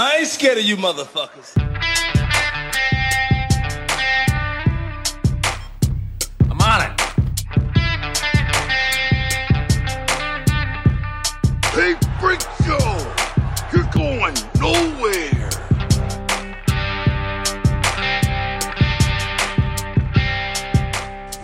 [0.00, 1.58] I ain't scared of you motherfuckers.
[6.48, 7.00] I'm on it.
[11.74, 12.78] Hey, Freak Show!
[13.72, 15.50] You're going nowhere!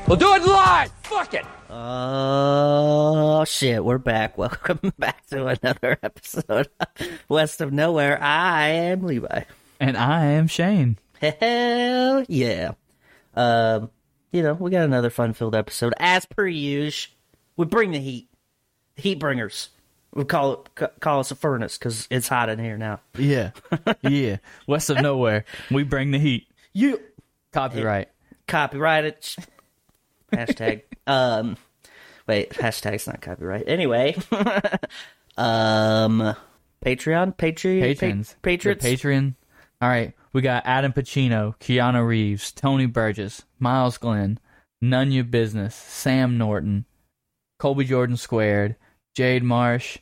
[0.06, 1.03] We'll do it live.
[1.24, 1.46] Fuck.
[1.70, 4.36] Oh shit, we're back.
[4.38, 8.22] Welcome back to another episode of West of Nowhere.
[8.22, 9.44] I am Levi.
[9.80, 10.98] And I am Shane.
[11.20, 12.72] Hell yeah.
[13.34, 13.90] Um,
[14.32, 15.94] you know, we got another fun filled episode.
[15.98, 17.14] As per usual,
[17.56, 18.28] we bring the heat.
[18.96, 19.70] Heat bringers.
[20.12, 23.00] We call it call us a furnace because it's hot in here now.
[23.16, 23.52] Yeah.
[24.02, 24.36] yeah.
[24.66, 25.46] West of nowhere.
[25.70, 26.48] We bring the heat.
[26.74, 27.00] You
[27.52, 28.08] Copyright.
[28.46, 29.36] copyright it.
[30.32, 30.82] Hashtag.
[31.06, 31.56] Um,
[32.26, 33.64] wait, hashtag's not copyright.
[33.68, 34.16] Anyway,
[35.36, 36.34] um,
[36.84, 38.32] Patreon, Patreon, Patrons.
[38.32, 38.84] pa- Patriots.
[38.84, 39.34] Patreon.
[39.80, 40.12] All right.
[40.32, 44.38] We got Adam Pacino, Keanu Reeves, Tony Burgess, Miles Glenn,
[44.80, 46.86] None Your Business, Sam Norton,
[47.60, 48.74] Colby Jordan Squared,
[49.14, 49.98] Jade Marsh,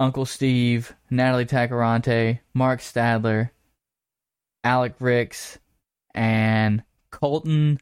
[0.00, 3.50] Uncle Steve, Natalie Tacarante, Mark Stadler,
[4.64, 5.58] Alec Ricks,
[6.14, 7.78] and Colton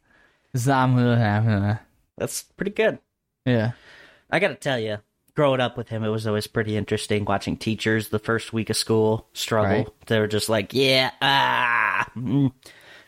[0.56, 1.78] Zamula.
[2.22, 3.00] That's pretty good.
[3.44, 3.72] Yeah.
[4.30, 4.98] I got to tell you,
[5.34, 8.76] growing up with him, it was always pretty interesting watching teachers the first week of
[8.76, 9.78] school struggle.
[9.78, 9.88] Right.
[10.06, 12.52] They were just like, "Yeah, ah, mm,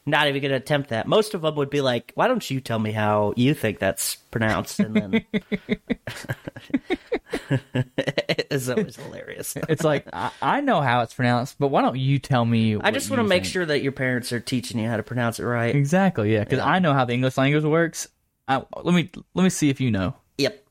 [0.05, 2.61] not even going to attempt that." Most of them would be like, "Why don't you
[2.61, 5.25] tell me how you think that's pronounced?" And then
[7.49, 9.57] it's always hilarious.
[9.69, 12.77] It's like I, I know how it's pronounced, but why don't you tell me?
[12.81, 13.53] I just want to make think?
[13.53, 15.75] sure that your parents are teaching you how to pronounce it right.
[15.75, 16.67] Exactly, yeah, because Yeah.
[16.67, 18.09] I know how the English language works.
[18.49, 20.15] I, let me let me see if you know.
[20.39, 20.67] Yep.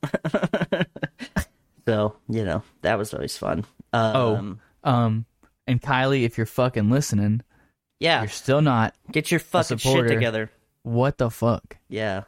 [1.86, 3.64] so you know that was always fun.
[3.92, 5.24] Um, Oh, um,
[5.66, 7.42] and Kylie, if you're fucking listening,
[8.00, 8.20] yeah.
[8.20, 8.94] you're still not.
[9.10, 10.50] Get your fucking shit together.
[10.82, 11.78] What the fuck?
[11.88, 12.24] Yeah.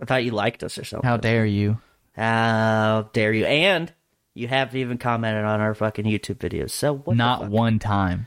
[0.00, 1.06] I thought you liked us or something.
[1.06, 1.78] How dare you?
[2.14, 3.44] How dare you?
[3.44, 3.92] And
[4.34, 6.70] you haven't even commented on our fucking YouTube videos.
[6.70, 8.26] So what the not one time.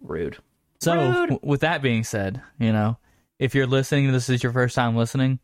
[0.00, 0.38] rude.
[0.80, 1.30] So, Rude.
[1.30, 2.98] w- with that being said, you know,
[3.38, 5.38] if you're listening, this is your first time listening.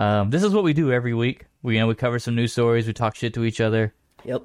[0.00, 1.44] Um, this is what we do every week.
[1.62, 3.92] We you know we cover some news stories, we talk shit to each other.
[4.24, 4.42] Yep.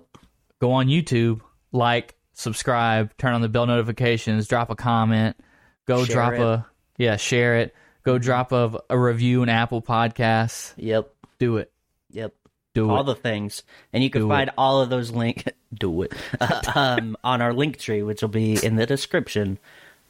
[0.60, 5.38] go on YouTube, like, subscribe, turn on the bell notifications, drop a comment,
[5.86, 6.40] go Share drop it.
[6.40, 6.62] Mm-hmm.
[6.62, 6.68] a
[6.98, 7.74] yeah, share it,
[8.04, 10.74] go drop a, a review in Apple Podcasts.
[10.78, 11.10] Yep.
[11.40, 11.72] Do it,
[12.12, 12.34] Yep.
[12.74, 13.06] do all it.
[13.06, 15.46] the things, and you can Do find all of those link.
[15.74, 19.58] do it uh, um, on our link tree, which will be in the description.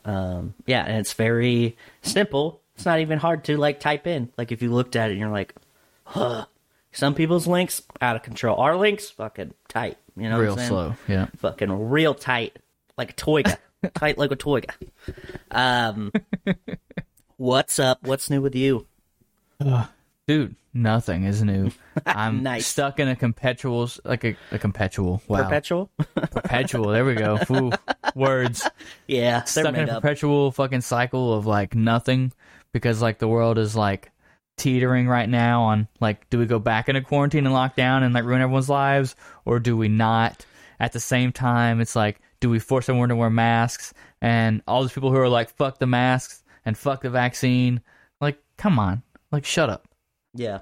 [0.05, 2.61] Um, yeah, and it's very simple.
[2.75, 4.29] It's not even hard to like type in.
[4.37, 5.53] Like if you looked at it and you're like,
[6.03, 6.45] huh.
[6.91, 8.57] Some people's links out of control.
[8.57, 9.97] Our links fucking tight.
[10.15, 11.25] You know, what Real I'm slow, yeah.
[11.37, 12.57] fucking real tight,
[12.97, 13.57] like a toiga,
[13.95, 14.69] tight like a toiga.
[15.51, 16.13] Um,
[17.37, 17.99] what's up?
[18.03, 18.87] What's new with you?
[20.27, 21.69] Dude, nothing is new.
[22.05, 22.65] I'm Nice.
[22.65, 25.21] stuck in a perpetual, like a, a perpetual.
[25.27, 25.89] Wow, Perpetual?
[26.15, 26.91] perpetual.
[26.91, 27.37] There we go.
[27.51, 27.71] Ooh,
[28.15, 28.67] words.
[29.07, 30.01] yeah, they're stuck in a up.
[30.01, 32.31] perpetual fucking cycle of like nothing
[32.75, 34.11] because like the world is like
[34.57, 38.25] teetering right now on like do we go back into quarantine and lockdown and like
[38.25, 39.15] ruin everyone's lives
[39.45, 40.45] or do we not?
[40.77, 43.93] At the same time it's like do we force everyone to wear masks?
[44.21, 47.79] And all these people who are like fuck the masks and fuck the vaccine
[48.19, 49.03] like come on.
[49.31, 49.87] Like shut up.
[50.33, 50.59] Yeah.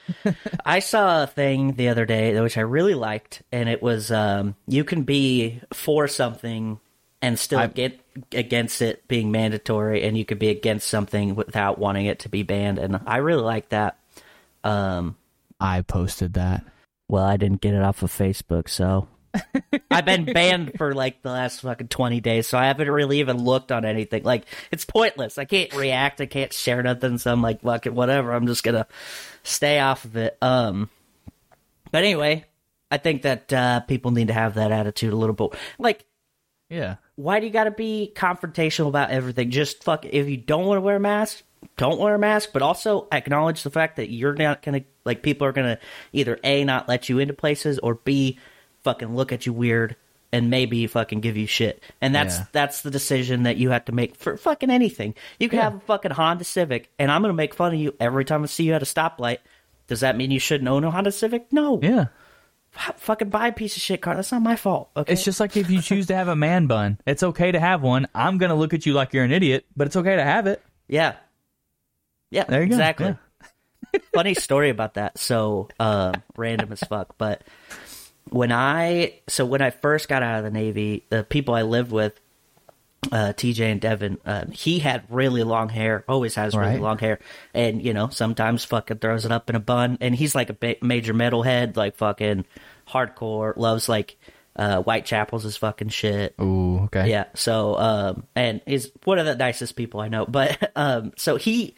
[0.64, 4.54] I saw a thing the other day which I really liked, and it was um,
[4.66, 6.80] you can be for something
[7.24, 8.00] and still I- get
[8.32, 12.42] against it being mandatory, and you could be against something without wanting it to be
[12.42, 13.98] banned, and I really like that.
[14.62, 15.16] Um,
[15.60, 16.64] i posted that
[17.08, 19.08] well, I didn't get it off of Facebook, so
[19.90, 23.44] I've been banned for like the last fucking twenty days, so I haven't really even
[23.44, 24.22] looked on anything.
[24.22, 25.38] Like it's pointless.
[25.38, 26.20] I can't react.
[26.20, 27.18] I can't share nothing.
[27.18, 28.32] So I'm like, fuck it, whatever.
[28.32, 28.86] I'm just gonna
[29.42, 30.38] stay off of it.
[30.40, 30.88] Um,
[31.90, 32.44] but anyway,
[32.90, 35.58] I think that uh, people need to have that attitude a little bit.
[35.78, 36.06] Like,
[36.74, 39.50] yeah why do you got to be confrontational about everything?
[39.50, 40.04] Just fuck.
[40.04, 41.44] If you don't want to wear a mask,
[41.76, 42.50] don't wear a mask.
[42.52, 45.78] But also acknowledge the fact that you're not gonna like people are gonna
[46.12, 48.38] either a not let you into places or b
[48.82, 49.94] fucking look at you weird
[50.32, 51.80] and maybe fucking give you shit.
[52.00, 52.44] And that's Yeah.
[52.50, 55.14] that's the decision that you have to make for fucking anything.
[55.38, 55.64] You can Yeah.
[55.66, 58.46] have a fucking Honda Civic, and I'm gonna make fun of you every time I
[58.46, 59.38] see you at a stoplight.
[59.86, 61.52] Does that mean you shouldn't own a Honda Civic?
[61.52, 61.78] No.
[61.80, 62.06] yeah
[62.74, 64.14] fucking buy a piece of shit car.
[64.16, 64.90] That's not my fault.
[64.96, 65.12] Okay.
[65.12, 67.82] It's just like if you choose to have a man bun, it's okay to have
[67.82, 68.06] one.
[68.14, 70.62] I'm gonna look at you like you're an idiot, but it's okay to have it.
[70.88, 71.14] Yeah.
[72.30, 72.74] Yeah, There you go.
[72.74, 73.16] exactly.
[73.92, 74.00] Yeah.
[74.14, 75.18] Funny story about that.
[75.18, 77.14] So, uh, random as fuck.
[77.16, 77.42] But
[78.30, 81.92] when I, so when I first got out of the Navy, the people I lived
[81.92, 82.18] with,
[83.12, 86.80] uh, TJ and Devin, um, he had really long hair, always has really Right.
[86.80, 87.18] long hair,
[87.52, 90.54] and you know sometimes fucking throws it up in a bun, and he's like a
[90.54, 92.44] ba- major metalhead, like fucking
[92.88, 94.16] hardcore, loves like
[94.56, 96.34] uh, Whitechapel's is fucking shit.
[96.40, 97.10] Ooh, okay.
[97.10, 97.24] Yeah.
[97.34, 100.26] So, um, and is one of the nicest people I know.
[100.28, 101.74] But, um, so he,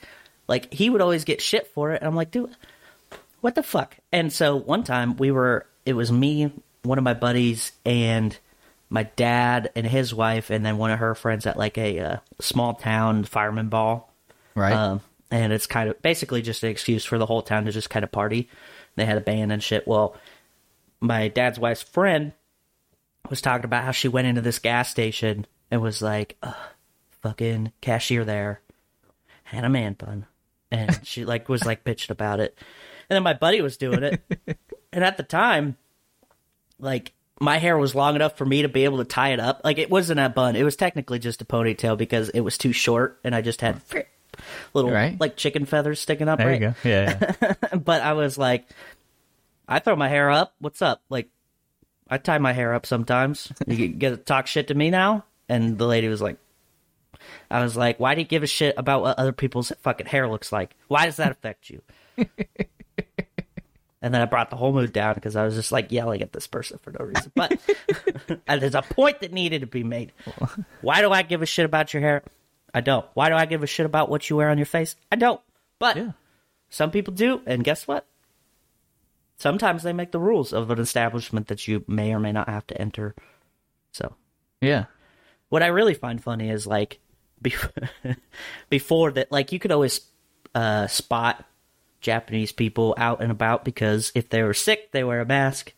[0.47, 2.03] like, he would always get shit for it.
[2.03, 2.55] And I'm like, dude,
[3.41, 3.97] what the fuck?
[4.13, 6.53] And so one time we were, it was me,
[6.83, 8.39] one of my buddies, and
[8.89, 12.17] my dad and his wife, and then one of her friends at like a uh,
[12.41, 14.13] small town fireman ball.
[14.55, 14.73] Right.
[14.73, 15.01] Um,
[15.31, 18.05] and it's kind of basically just an excuse for the whole town to just kind
[18.05, 18.49] of party.
[18.95, 19.87] They had a band and shit.
[19.87, 20.17] Well,
[21.01, 22.33] my dad's wife's friend
[23.29, 26.43] was talking about how she went into this gas station and was like,
[27.23, 28.61] fucking cashier there
[29.43, 30.27] had a man bun.
[30.71, 32.59] And she like was like bitching about it.
[33.09, 34.21] And then my buddy was doing it.
[34.93, 35.77] and at the time,
[36.79, 39.61] like my hair was long enough for me to be able to tie it up.
[39.65, 40.57] Like it wasn't a bun.
[40.57, 43.81] It was technically just a ponytail because it was too short and I just had
[44.75, 45.19] little Right.
[45.21, 46.75] like chicken feathers sticking up there right you go.
[46.89, 47.35] Yeah.
[47.43, 47.55] yeah.
[47.77, 48.67] but I was like,
[49.69, 50.55] I throw my hair up.
[50.61, 51.03] What's up?
[51.11, 51.29] Like,
[52.09, 53.53] I tie my hair up sometimes.
[53.67, 55.25] You get to talk shit to me now?
[55.49, 56.37] And the lady was like,
[57.51, 60.29] I was like, why do you give a shit about what other people's fucking hair
[60.29, 60.75] looks like?
[60.89, 61.83] Why does that affect you?
[64.03, 66.33] and then I brought the whole mood down because I was just like yelling at
[66.33, 67.33] this person for no reason.
[67.35, 67.59] But
[68.47, 70.13] there's a point that needed to be made.
[70.83, 72.23] Why do I give a shit about your hair?
[72.75, 73.07] I don't.
[73.15, 74.97] Why do I give a shit about what you wear on your face?
[75.11, 75.41] I don't.
[75.79, 76.13] But Yeah.
[76.69, 78.07] some people do, and guess what?
[79.39, 82.67] Sometimes they make the rules of an establishment that you may or may not have
[82.69, 83.15] to enter.
[83.93, 84.15] So,
[84.61, 84.87] Yeah.
[85.49, 86.99] what I really find funny is like
[87.43, 87.71] before,
[88.71, 90.01] before that, like you could always
[90.55, 91.45] uh, spot
[92.01, 95.73] Japanese people out and about because if they were sick, they wear a mask,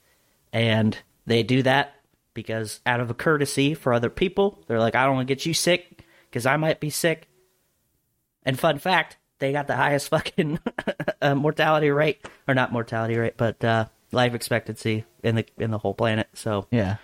[0.53, 1.95] and they do that
[2.35, 5.47] because out of a courtesy for other people, they're like, I don't want to get
[5.47, 7.29] you sick because I might be sick.
[8.45, 10.59] And fun fact, they got the highest fucking
[11.21, 15.79] uh, mortality rate, or not mortality rate, but uh, life expectancy in the in the
[15.79, 16.29] whole planet.
[16.35, 16.97] So Yeah.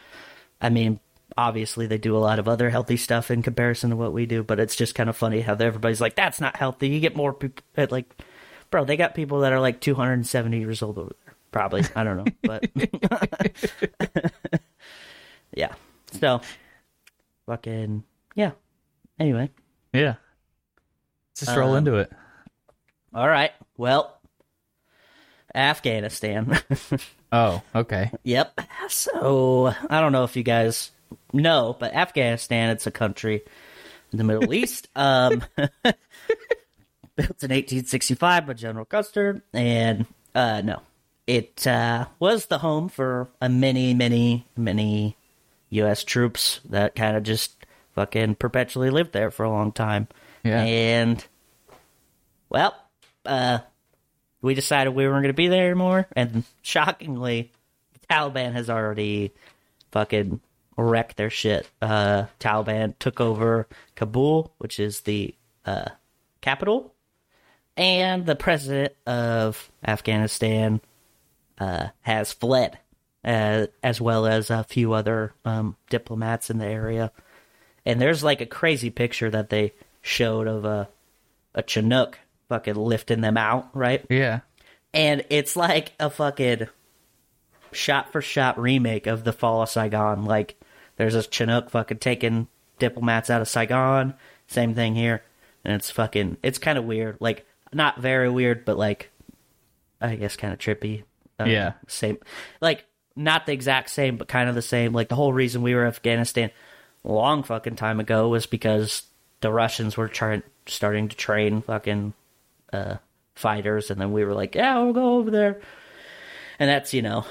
[0.60, 1.00] I mean,
[1.36, 4.42] obviously they do a lot of other healthy stuff in comparison to what we do,
[4.42, 7.32] but it's just kind of funny how everybody's like, "That's not healthy." You get more
[7.32, 8.06] people like,
[8.74, 8.84] bro.
[8.84, 11.34] They got people that are like 270 years old over there.
[11.52, 12.64] Probably, I don't know, but
[15.54, 15.74] yeah.
[16.20, 16.40] So,
[17.46, 18.02] fucking
[18.34, 18.50] yeah.
[19.20, 19.50] Anyway,
[19.92, 20.14] Yeah.
[21.30, 22.10] Let's just roll Um, into it.
[23.14, 23.52] all right.
[23.76, 24.18] Well,
[25.54, 26.58] Afghanistan.
[27.36, 28.12] Oh, okay.
[28.22, 28.60] Yep.
[28.88, 30.92] So I don't know if you guys
[31.32, 33.42] know, but Afghanistan, it's a country
[34.12, 34.86] in the Middle East.
[34.94, 35.42] Um,
[37.16, 40.82] built in 1865 by General Custer, and uh, no,
[41.26, 45.16] it uh, was the home for a many, many, many
[45.70, 46.04] U.S.
[46.04, 50.08] troops that kind of just fucking perpetually lived there for a long time.
[50.42, 50.62] Yeah.
[50.62, 51.24] And
[52.48, 52.74] well,
[53.24, 53.58] uh,
[54.42, 57.52] we decided we weren't going to be there anymore, and shockingly,
[57.94, 59.32] the Taliban has already
[59.92, 60.40] fucking
[60.76, 61.68] wrecked their shit.
[61.80, 65.34] Uh, Taliban took over Kabul, which is the
[65.64, 65.90] uh,
[66.40, 66.93] capital,
[67.76, 70.80] and the president of Afghanistan
[71.58, 72.78] uh, has fled,
[73.24, 77.12] uh, as well as a few other um, diplomats in the area.
[77.86, 79.72] And there's like a crazy picture that they
[80.02, 80.88] showed of a
[81.54, 82.18] a Chinook
[82.48, 84.04] fucking lifting them out, right?
[84.10, 84.40] Yeah.
[84.92, 86.68] And it's like a fucking
[87.72, 90.24] shot for shot remake of the fall of Saigon.
[90.24, 90.60] Like
[90.96, 94.14] there's a Chinook fucking taking diplomats out of Saigon.
[94.46, 95.22] Same thing here.
[95.64, 97.16] And it's fucking it's kind of weird.
[97.20, 99.10] Like not very weird, but like
[100.00, 101.04] I guess kind of trippy.
[101.40, 101.72] Uh, Yeah.
[101.88, 102.18] Same.
[102.60, 102.84] Like
[103.16, 104.92] not the exact same, but kind of the same.
[104.92, 106.50] Like the whole reason we were Afghanistan
[107.02, 109.02] long fucking time ago was because
[109.40, 112.14] the Russians were trying starting to train fucking
[112.72, 112.96] uh,
[113.34, 115.60] fighters, and then we were like, yeah, we'll go over there.
[116.58, 117.24] And that's you know,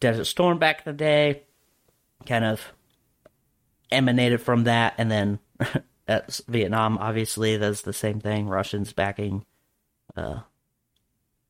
[0.00, 1.42] Desert Storm back in the day,
[2.26, 2.72] kind of
[3.90, 5.38] emanated from that, and then
[6.48, 6.98] Vietnam.
[6.98, 8.48] Obviously, that's the same thing.
[8.48, 9.44] Russians backing.
[10.16, 10.40] Uh,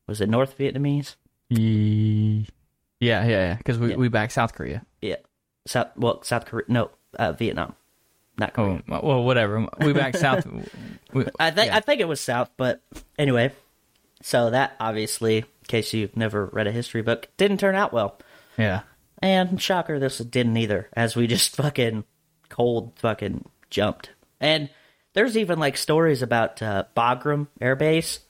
[0.07, 1.17] was it North Vietnamese?
[1.51, 3.55] Yeah, yeah, yeah.
[3.57, 3.97] Because we, Yeah.
[3.97, 4.85] we back South Korea.
[5.01, 5.17] Yeah,
[5.67, 5.89] South.
[5.97, 6.65] Well, South Korea.
[6.69, 7.75] No, uh, Vietnam,
[8.39, 8.83] not Korea.
[8.89, 9.67] Oh, well, whatever.
[9.81, 10.47] We back South.
[11.13, 11.77] we, I think yeah.
[11.77, 12.83] I think it was South, but
[13.19, 13.53] anyway.
[14.23, 18.19] So that obviously, in case you've never read a history book, didn't turn out well.
[18.59, 18.83] yeah.
[19.23, 22.05] And shocker, this didn't either, as we just fucking
[22.49, 24.11] cold fucking jumped.
[24.41, 24.71] And
[25.13, 28.21] there's even like stories about uh, Bagram Air Base.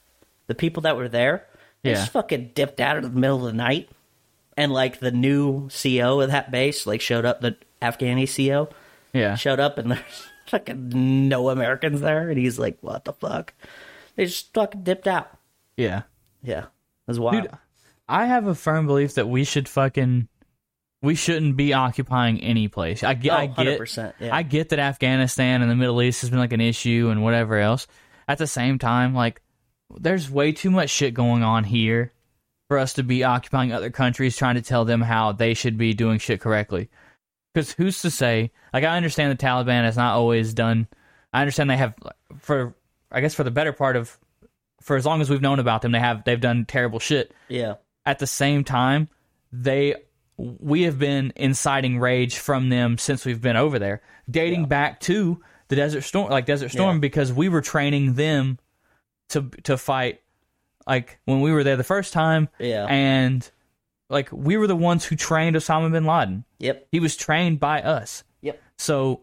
[0.51, 1.47] The people that were there,
[1.85, 1.97] they Yeah.
[1.97, 3.89] just fucking dipped out in the middle of the night.
[4.57, 8.69] And like the new CO of that base, like showed up, the Afghani CO
[9.13, 9.37] Yeah.
[9.37, 13.55] showed up, and there's fucking no Americans there, and he's like, "What the fuck?"
[14.17, 15.31] They just fucking dipped out.
[15.77, 16.03] Yeah.
[16.43, 16.65] Yeah,
[17.07, 17.43] was wild.
[17.45, 17.53] Dude,
[18.09, 20.27] I have a firm belief that we should fucking
[21.03, 23.03] we shouldn't be occupying any place.
[23.05, 24.35] I, get, Oh, I get, 100%, yeah.
[24.37, 27.57] I get that Afghanistan and the Middle East has been like an issue and whatever
[27.57, 27.87] else.
[28.29, 29.41] At the same time, like
[29.99, 32.13] there's way too much shit going on here
[32.69, 35.93] for us to be occupying other countries trying to tell them how they should be
[35.95, 36.89] doing shit correctly.
[37.53, 38.53] Because who's to say?
[38.73, 40.87] Like I understand the Taliban has not always done.
[41.33, 41.95] I understand they have
[42.39, 42.75] for
[43.11, 44.17] I guess for the better part of
[44.81, 47.75] for as long as we've known about them, they have they've done terrible shit yeah,
[48.07, 49.09] at the same time,
[49.53, 49.97] they
[50.37, 55.43] we have been inciting rage from them since we've been over there, dating back to
[55.69, 57.01] the Desert Storm, like Desert Storm, Yeah.
[57.01, 58.59] because we were training them
[59.31, 60.21] to to fight,
[60.87, 62.87] like when we were there the first time, Yeah.
[62.87, 63.49] and
[64.09, 66.45] like we were the ones who trained Osama bin Laden.
[66.59, 68.25] yep, He was trained by us.
[68.43, 69.23] yep, So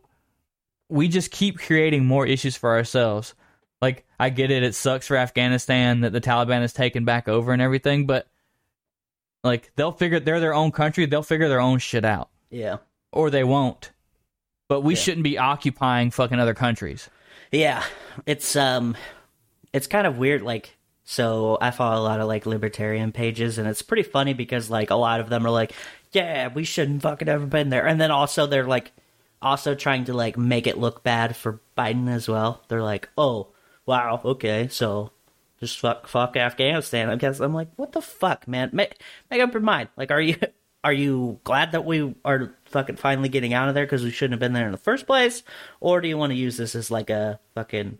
[0.89, 3.33] we just keep creating more issues for ourselves.
[3.81, 7.51] Like I get it, it sucks for Afghanistan that the Taliban has taken back over
[7.53, 8.27] and everything, but
[9.43, 12.29] like they'll figure they're their own country, they'll figure their own shit out.
[12.49, 12.77] yeah,
[13.11, 13.91] Or they won't.
[14.69, 14.99] But we Yeah.
[15.01, 17.09] shouldn't be occupying fucking other countries.
[17.51, 17.83] yeah.
[18.25, 18.95] It's um,
[19.73, 20.41] it's kind of weird.
[20.41, 24.69] Like, so I follow a lot of like libertarian pages, and it's pretty funny because
[24.69, 25.73] like a lot of them are like,
[26.11, 28.91] "Yeah, we shouldn't fucking ever been there," and then also they're like,
[29.41, 32.63] also trying to like make it look bad for Biden as well.
[32.67, 33.47] They're like, "Oh,
[33.85, 35.11] wow, okay, so."
[35.59, 37.09] Just fuck, fuck Afghanistan.
[37.09, 38.69] I guess I'm like, what the fuck, man?
[38.73, 39.89] Make, make up your mind.
[39.97, 40.35] Like, are you,
[40.83, 44.33] are you glad that we are fucking finally getting out of there because we shouldn't
[44.33, 45.43] have been there in the first place,
[45.79, 47.97] or do you want to use this as like a fucking,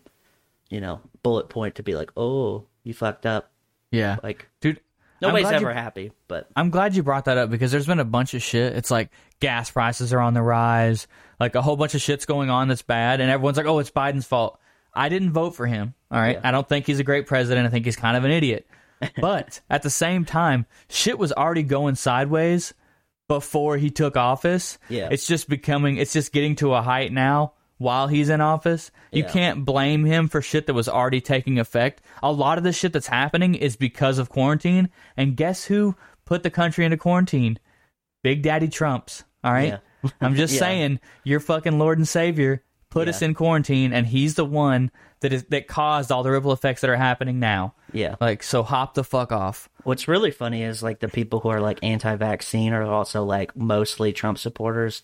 [0.68, 3.50] you know, bullet point to be like, oh, you fucked up.
[3.90, 4.16] Yeah.
[4.22, 4.80] Like Dude,
[5.22, 8.00] nobody's glad you- ever happy, but I'm glad you brought that up because there's been
[8.00, 8.74] a bunch of shit.
[8.76, 9.10] It's like
[9.40, 11.06] gas prices are on the rise,
[11.40, 13.90] like a whole bunch of shit's going on that's bad, and everyone's like, "Oh, it's
[13.90, 14.58] Biden's fault."
[14.94, 15.94] I didn't vote for him.
[16.10, 16.48] All right, Yeah.
[16.48, 17.66] I don't think he's a great president.
[17.66, 18.66] I think he's kind of an idiot.
[19.20, 22.74] But at the same time, shit was already going sideways
[23.28, 24.78] before he took office.
[24.88, 25.08] Yeah.
[25.12, 25.98] it's just becoming.
[25.98, 27.52] It's just getting to a height now.
[27.78, 29.30] While he's in office, you Yeah.
[29.30, 32.02] can't blame him for shit that was already taking effect.
[32.22, 34.88] A lot of the shit that's happening is because of quarantine.
[35.16, 35.94] And guess who
[36.24, 37.58] put the country into quarantine?
[38.24, 39.24] Big Daddy Trumps.
[39.44, 39.78] All right.
[40.20, 40.58] I'm just Yeah.
[40.60, 45.32] saying, your fucking Lord and Savior put us in quarantine, and he's the one that
[45.32, 47.74] is that caused all the ripple effects that are happening now.
[47.92, 48.14] yeah.
[48.20, 49.68] Like, so hop the fuck off.
[49.84, 54.12] What's really funny is like the people who are like anti-vaccine are also like mostly
[54.12, 55.02] Trump supporters.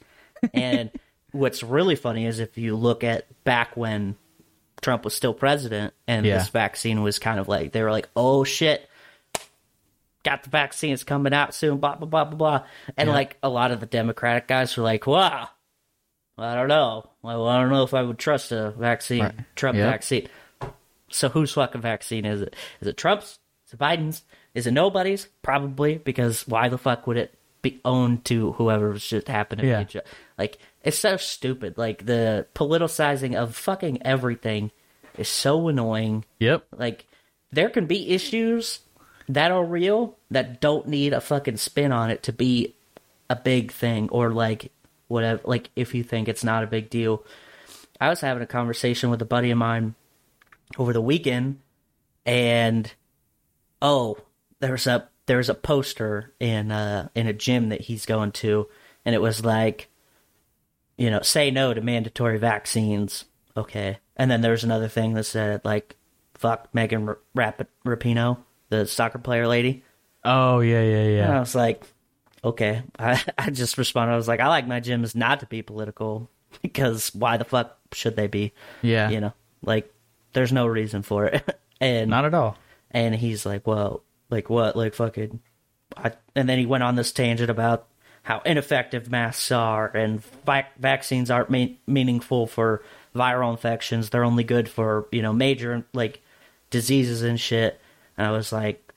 [0.52, 0.90] And
[1.34, 4.16] what's really funny is if you look at back when
[4.80, 6.38] Trump was still president and Yeah.
[6.38, 8.88] this vaccine was kind of like they were like, "Oh shit,
[10.24, 12.66] got the vaccine, it's coming out soon." Blah blah blah blah blah.
[12.96, 13.14] And Yeah.
[13.14, 15.48] like a lot of the Democratic guys were like, "Wow,
[16.38, 17.10] I don't know.
[17.22, 19.34] Well, I don't know if I would trust a vaccine, Right.
[19.56, 19.90] Trump Yep.
[19.90, 20.28] vaccine."
[21.10, 22.54] So whose fucking vaccine is it?
[22.80, 23.38] Is it Trump's?
[23.66, 24.22] Is it Biden's?
[24.54, 25.26] Is it nobody's?
[25.42, 29.82] Probably because why the fuck would it be owned to whoever just happened to Yeah.
[29.84, 30.00] be?
[30.36, 31.76] Like it's so stupid.
[31.78, 34.70] Like the politicizing of fucking everything
[35.16, 36.24] is so annoying.
[36.38, 36.66] Yep.
[36.76, 37.06] Like
[37.50, 38.80] there can be issues
[39.28, 42.74] that are real that don't need a fucking spin on it to be
[43.30, 44.70] a big thing or like
[45.08, 45.40] whatever.
[45.44, 47.24] Like if you think it's not a big deal.
[47.98, 49.94] I was having a conversation with a buddy of mine
[50.76, 51.60] over the weekend
[52.26, 52.92] and
[53.80, 54.18] oh
[54.60, 58.66] there's a there's a poster in uh in a gym that he's going to
[59.04, 59.88] and it was like
[60.96, 63.24] you know say no to mandatory vaccines
[63.56, 65.96] okay and then there's another thing that said like
[66.34, 69.82] fuck megan R- Rap- rapinoe the soccer player lady
[70.24, 71.36] Oh yeah, yeah, and yeah.
[71.36, 71.84] i was like
[72.42, 75.62] okay I, I just responded i was like i like my gyms not to be
[75.62, 76.28] political
[76.62, 79.10] because why the fuck should they be Yeah.
[79.10, 79.32] you know
[79.62, 79.92] like
[80.32, 82.56] there's no reason for it and Not at all.
[82.90, 84.74] and he's like, well, like what?
[84.76, 85.38] Like fucking.
[85.96, 87.86] I, and then he went on this tangent about
[88.24, 92.82] how ineffective masks are and vac- vaccines aren't mean- meaningful for
[93.14, 94.10] viral infections.
[94.10, 96.22] They're only good for, you know, major like
[96.70, 97.80] diseases and shit.
[98.16, 98.92] And I was like,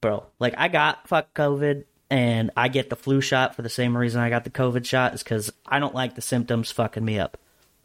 [0.00, 3.96] bro, like I got fuck COVID and I get the flu shot for the same
[3.96, 7.20] reason I got the COVID shot is because I don't like the symptoms fucking me
[7.20, 7.38] up.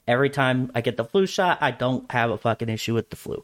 [0.07, 3.15] Every time I get the flu shot, I don't have a fucking issue with the
[3.15, 3.43] flu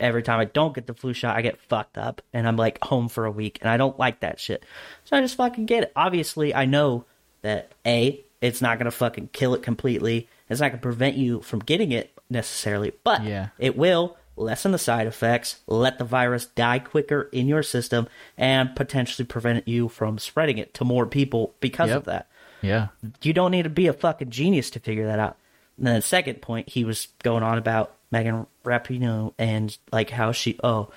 [0.00, 2.82] every time I don't get the flu shot, I get fucked up and I'm like
[2.82, 4.64] home for a week and I don't like that shit.
[5.04, 5.92] So I just fucking get it.
[5.94, 7.04] Obviously, I know
[7.42, 10.28] that A, it's not going to fucking kill it completely.
[10.48, 13.48] It's not going to prevent you from getting it necessarily, but Yeah.
[13.58, 18.74] it will lessen the side effects, let the virus die quicker in your system, and
[18.74, 21.96] potentially prevent you from spreading it to more people because Yep.
[21.98, 22.26] of that
[22.60, 22.88] Yeah.
[23.22, 25.36] you don't need to be a fucking genius to figure that out.
[25.78, 30.30] And then the second point, he was going on about Megan Rapinoe and like how
[30.30, 30.90] she, oh,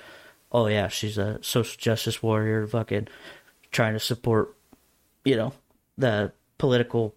[0.52, 3.08] oh yeah, she's a social justice warrior, fucking
[3.72, 4.54] trying to support,
[5.24, 5.52] you know,
[5.96, 7.16] the political,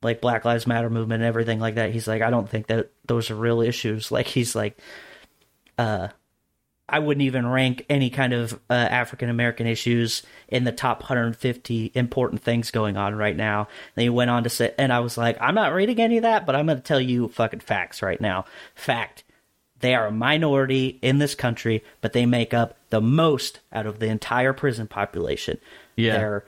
[0.00, 1.90] like Black Lives Matter movement and everything like that.
[1.90, 4.12] He's like, I don't think that those are real issues.
[4.12, 4.78] Like he's like,
[5.76, 6.08] uh,
[6.88, 11.92] I wouldn't even rank any kind of uh, African American issues in the top 150
[11.94, 13.68] important things going on right now.
[13.96, 16.22] And he went on to say, and I was like, I'm not reading any of
[16.22, 18.44] that, but I'm going to tell you fucking facts right now.
[18.74, 19.24] Fact.
[19.80, 23.98] They are a minority in this country, but they make up the most out of
[23.98, 25.58] the entire prison population.
[25.96, 26.16] Yeah.
[26.16, 26.44] They're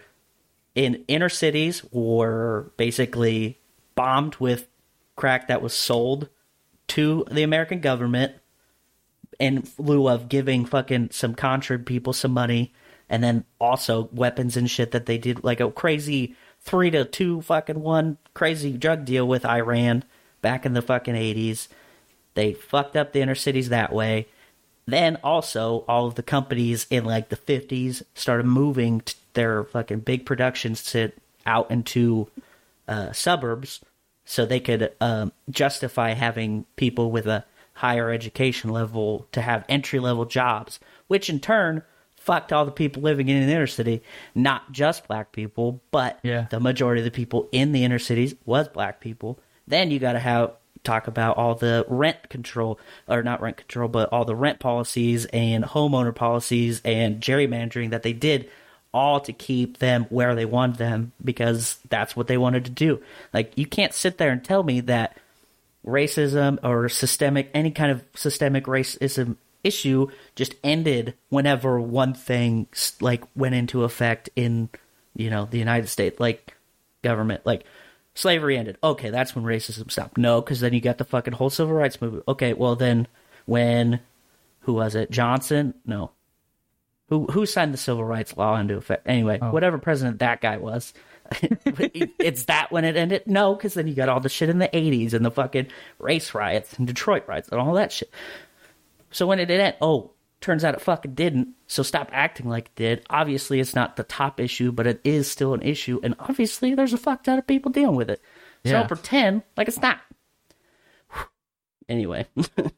[0.74, 3.58] in inner cities were basically
[3.94, 4.68] bombed with
[5.16, 6.28] crack that was sold
[6.86, 8.32] to the American government
[9.38, 12.72] in lieu of giving fucking some Contra people some money
[13.08, 17.40] and then also weapons and shit that they did like a crazy three to two
[17.42, 20.04] fucking one crazy drug deal with Iran
[20.42, 21.68] back in the fucking eighties.
[22.34, 24.28] They fucked up the inner cities that way.
[24.86, 29.02] Then also all of the companies in like the fifties started moving
[29.34, 31.12] their fucking big productions to
[31.46, 32.28] out into
[32.86, 33.80] uh, suburbs
[34.24, 37.44] so they could um, justify having people with a
[37.78, 41.82] higher education level to have entry level jobs, which in turn
[42.16, 44.02] fucked all the people living in the inner city,
[44.34, 46.46] not just black people, but Yeah.
[46.50, 49.38] the majority of the people in the inner cities was black people.
[49.66, 50.52] Then you got to have
[50.84, 55.24] talk about all the rent control or not rent control, but all the rent policies
[55.26, 58.48] and homeowner policies and gerrymandering that they did
[58.94, 63.00] all to keep them where they wanted them because that's what they wanted to do.
[63.34, 65.16] Like you can't sit there and tell me that
[65.88, 72.66] racism or systemic any kind of systemic racism issue just ended whenever one thing
[73.00, 74.68] like went into effect in
[75.14, 76.54] you know the United States like
[77.02, 77.64] government like
[78.14, 78.76] slavery ended.
[78.82, 80.18] Okay that's when racism stopped.
[80.18, 82.24] No because then you got the fucking whole civil rights movement.
[82.28, 83.08] Okay well then
[83.46, 84.00] when
[84.60, 85.10] who was it?
[85.10, 85.74] Johnson?
[85.86, 86.12] No.
[87.08, 89.08] Who who signed the civil rights law into effect?
[89.08, 89.50] Anyway oh.
[89.50, 90.92] whatever president that guy was
[92.18, 93.22] it's that when it ended?
[93.26, 95.66] No because then you got all the shit in the 80s and the fucking
[95.98, 98.10] race riots and detroit riots and all that shit.
[99.10, 101.48] So when did it did end oh turns out it fucking didn't.
[101.66, 103.06] So stop acting like it did.
[103.10, 106.92] Obviously it's not the top issue but it is still an issue and obviously there's
[106.92, 108.20] a fuck ton of people dealing with it.
[108.64, 108.78] So Yeah.
[108.78, 110.00] don't pretend like it's not.
[111.88, 112.26] Anyway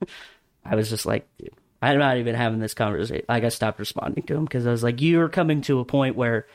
[0.64, 1.50] I was just like, dude,
[1.82, 3.24] I'm not even having this conversation.
[3.28, 6.16] Like, I stopped responding to him because I was like, you're coming to a point
[6.16, 6.46] where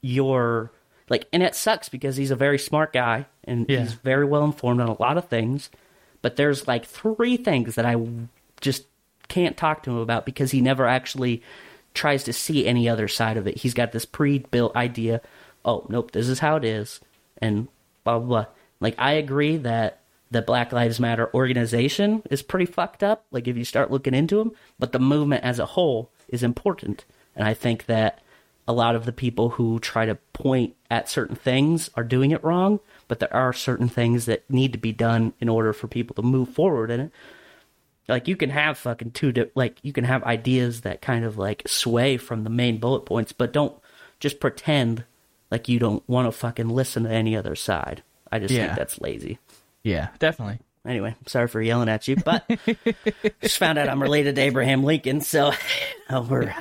[0.00, 0.72] you're
[1.10, 3.80] like, and it sucks because he's a very smart guy and Yeah.
[3.80, 5.68] he's very well informed on a lot of things.
[6.22, 7.96] But there's like three things that I
[8.62, 8.86] just
[9.28, 11.42] can't talk to him about because he never actually
[11.94, 13.58] tries to see any other side of it.
[13.58, 15.20] He's got this pre-built idea.
[15.64, 17.00] Oh, nope, this is how it is,
[17.38, 17.68] and
[18.04, 18.26] blah blah.
[18.28, 18.46] blah.
[18.80, 19.98] Like I agree that
[20.30, 23.24] the Black Lives Matter organization is pretty fucked up.
[23.30, 27.04] Like if you start looking into them, but the movement as a whole is important,
[27.34, 28.20] and I think that
[28.70, 32.42] a lot of the people who try to point at certain things are doing it
[32.44, 32.78] wrong.
[33.08, 36.22] But there are certain things that need to be done in order for people to
[36.22, 37.10] move forward in it
[38.08, 41.38] like you can have fucking two di- like you can have ideas that kind of
[41.38, 43.72] like sway from the main bullet points but don't
[44.18, 45.04] just pretend
[45.50, 48.02] like you don't want to fucking listen to any other side
[48.32, 48.66] i just Yeah.
[48.66, 49.38] think that's lazy
[49.84, 50.58] Yeah, definitely.
[50.84, 52.48] anyway sorry for yelling at you but
[53.42, 55.52] just found out i'm related to abraham lincoln so
[56.10, 56.52] oh, we're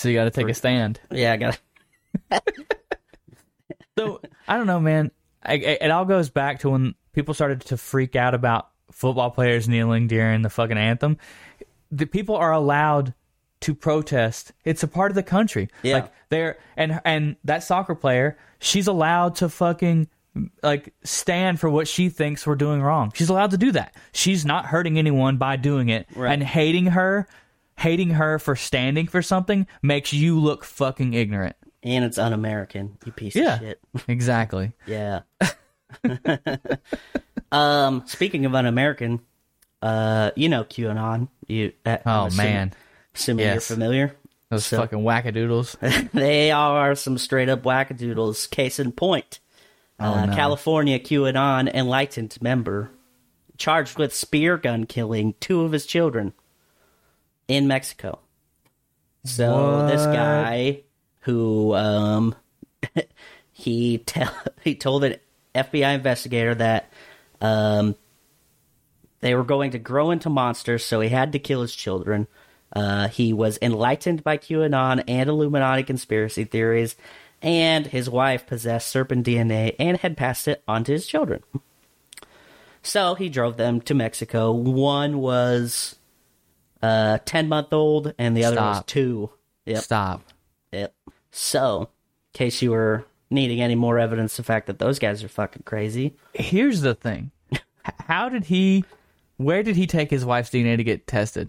[0.00, 0.98] So you got to take a stand.
[1.10, 1.60] yeah i got
[3.98, 5.10] So I don't know, man.
[5.42, 9.30] I, I, it all goes back to when people started to freak out about football
[9.30, 11.18] players kneeling during the fucking anthem.
[11.90, 13.12] The people are allowed
[13.60, 14.52] to protest.
[14.64, 15.68] It's a part of the country.
[15.82, 15.96] Yeah.
[15.96, 20.08] Like they're and and that soccer player, she's allowed to fucking
[20.62, 23.12] like stand for what she thinks we're doing wrong.
[23.14, 23.94] She's allowed to do that.
[24.12, 26.06] She's not hurting anyone by doing it.
[26.16, 26.32] Right.
[26.32, 27.28] And hating her,
[27.80, 31.56] hating her for standing for something makes you look fucking ignorant.
[31.82, 33.54] and it's un-american you piece Yeah.
[33.54, 34.72] of shit Exactly.
[34.86, 35.20] Yeah.
[37.52, 39.20] um, speaking of un-American,
[39.82, 41.28] uh, you know QAnon.
[41.48, 42.72] You, uh, Oh assuming- man.
[43.14, 44.16] assuming you're familiar.
[44.50, 46.10] Those So- fucking wackadoodles.
[46.12, 48.48] they are some straight up wackadoodles.
[48.50, 49.38] Case in point,
[49.98, 50.34] uh, Oh, no.
[50.34, 52.90] California QAnon enlightened member
[53.56, 56.32] charged with spear gun killing two of his children
[57.50, 58.20] in Mexico.
[59.24, 60.84] So this guy
[61.20, 62.34] who um
[63.52, 64.32] he tell
[64.64, 65.16] he told an
[65.54, 66.90] FBI investigator that
[67.40, 67.96] um
[69.18, 72.26] they were going to grow into monsters, so he had to kill his children.
[72.72, 76.96] Uh, he was enlightened by QAnon and Illuminati conspiracy theories,
[77.42, 81.42] and his wife possessed serpent DNA and had passed it on to his children.
[82.82, 84.52] So he drove them to Mexico.
[84.52, 85.96] One was
[86.82, 89.30] uh, ten month old, and the other was two.
[89.66, 89.82] Yep.
[89.82, 90.22] Stop.
[90.72, 90.94] Yep.
[91.30, 91.86] So, in
[92.38, 96.16] case you were needing any more evidence, the fact that those guys are fucking crazy.
[96.34, 97.30] Here's the thing.
[98.06, 98.84] How did he?
[99.36, 101.48] Where did he take his wife's DNA to get tested?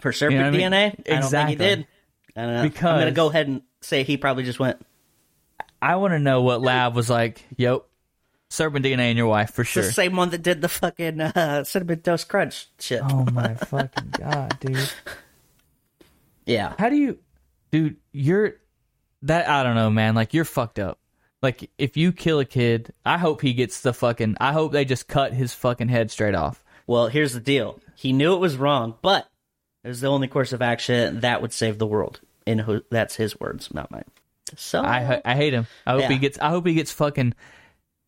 [0.00, 0.72] For serpent know what I mean?
[0.72, 1.52] DNA, I don't think Exactly.
[1.52, 1.86] he did.
[2.36, 2.62] I don't know.
[2.62, 4.84] I'm gonna go ahead and say he probably just went.
[5.82, 7.44] I want to know what lab was like.
[7.56, 7.84] Yo,
[8.50, 9.82] serpent DNA in your wife for sure.
[9.82, 13.00] the same one that did the fucking uh, cinnamon toast crunch shit.
[13.02, 14.90] Oh my fucking god, dude!
[16.44, 17.18] Yeah, How do you,
[17.70, 17.96] dude?
[18.12, 18.56] You're
[19.22, 19.48] that.
[19.48, 20.14] I don't know, man.
[20.14, 20.98] Like you're fucked up.
[21.42, 24.36] Like if you kill a kid, I hope he gets the fucking.
[24.40, 26.62] I hope they just cut his fucking head straight off.
[26.86, 27.78] Well, here's the deal.
[27.94, 29.28] He knew it was wrong, but
[29.84, 32.20] it was the only course of action that would save the world.
[32.46, 34.04] And who, that's his words, not mine.
[34.56, 35.66] So I I hate him.
[35.86, 36.38] I hope he gets.
[36.38, 37.34] I hope he gets fucking.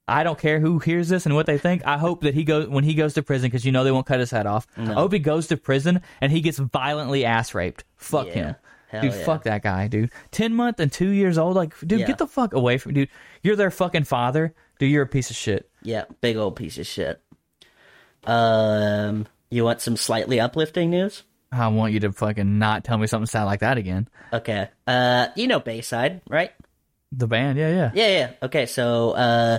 [0.09, 1.87] I don't care who hears this and what they think.
[1.87, 4.07] I hope that he goes when he goes to prison because you know they won't
[4.07, 4.67] cut his head off.
[4.77, 7.85] I hope he goes to prison and he gets violently ass raped.
[7.97, 8.33] Fuck Yeah.
[8.35, 8.55] him,
[8.89, 9.13] Hell dude.
[9.13, 9.25] yeah.
[9.25, 10.11] Fuck that guy, dude.
[10.33, 12.07] Ten month and two years old, like, dude, Yeah.
[12.07, 13.09] get the fuck away from, dude.
[13.43, 14.91] You're their fucking father, dude.
[14.91, 15.71] You're a piece of shit.
[15.83, 17.21] yeah, big old piece of shit.
[18.25, 21.23] Um, you want some slightly uplifting news?
[21.51, 24.09] I want you to fucking not tell me something sad like that again.
[24.33, 24.69] Okay.
[24.87, 26.51] Uh, you know Bayside, right?
[27.13, 27.91] The band, yeah, yeah.
[27.95, 28.31] Yeah, yeah.
[28.43, 29.59] Okay, so uh,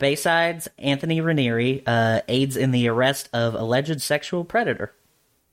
[0.00, 4.92] Bayside's Anthony Raneri uh, aids in the arrest of alleged sexual predator.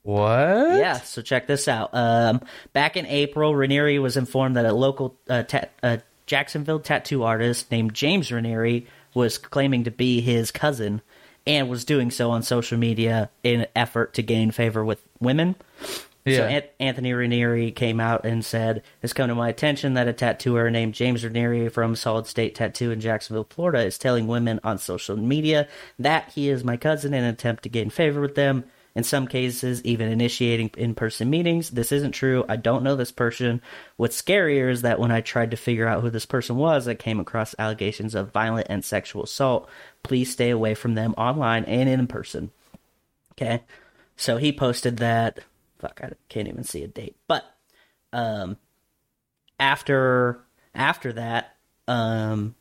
[0.01, 0.79] What?
[0.79, 1.93] Yeah, so check this out.
[1.93, 2.41] Um,
[2.73, 7.69] back in April, Raneri was informed that a local uh, ta- uh, Jacksonville tattoo artist
[7.69, 11.01] named James Raneri was claiming to be his cousin
[11.45, 15.55] and was doing so on social media in an effort to gain favor with women.
[16.27, 16.47] So Yeah.
[16.47, 20.69] An- Anthony Raneri came out and said, "It's come to my attention that a tattooer
[20.69, 25.15] named James Raneri from Solid State Tattoo in Jacksonville, Florida, is telling women on social
[25.15, 28.65] media that he is my cousin in an attempt to gain favor with them.
[28.95, 31.69] In some cases, even initiating in-person meetings.
[31.69, 32.43] This isn't true.
[32.49, 33.61] I don't know this person.
[33.95, 36.95] What's scarier is that when I tried to figure out who this person was, I
[36.95, 39.69] came across allegations of violent and sexual assault.
[40.01, 42.49] Please stay away from them online and in person."
[43.33, 43.61] Okay.
[44.15, 45.41] So he posted that.
[45.79, 47.17] Fuck, I can't even see a date.
[47.27, 47.45] But
[48.13, 48.57] um,
[49.59, 51.55] after after that,
[51.87, 52.55] um,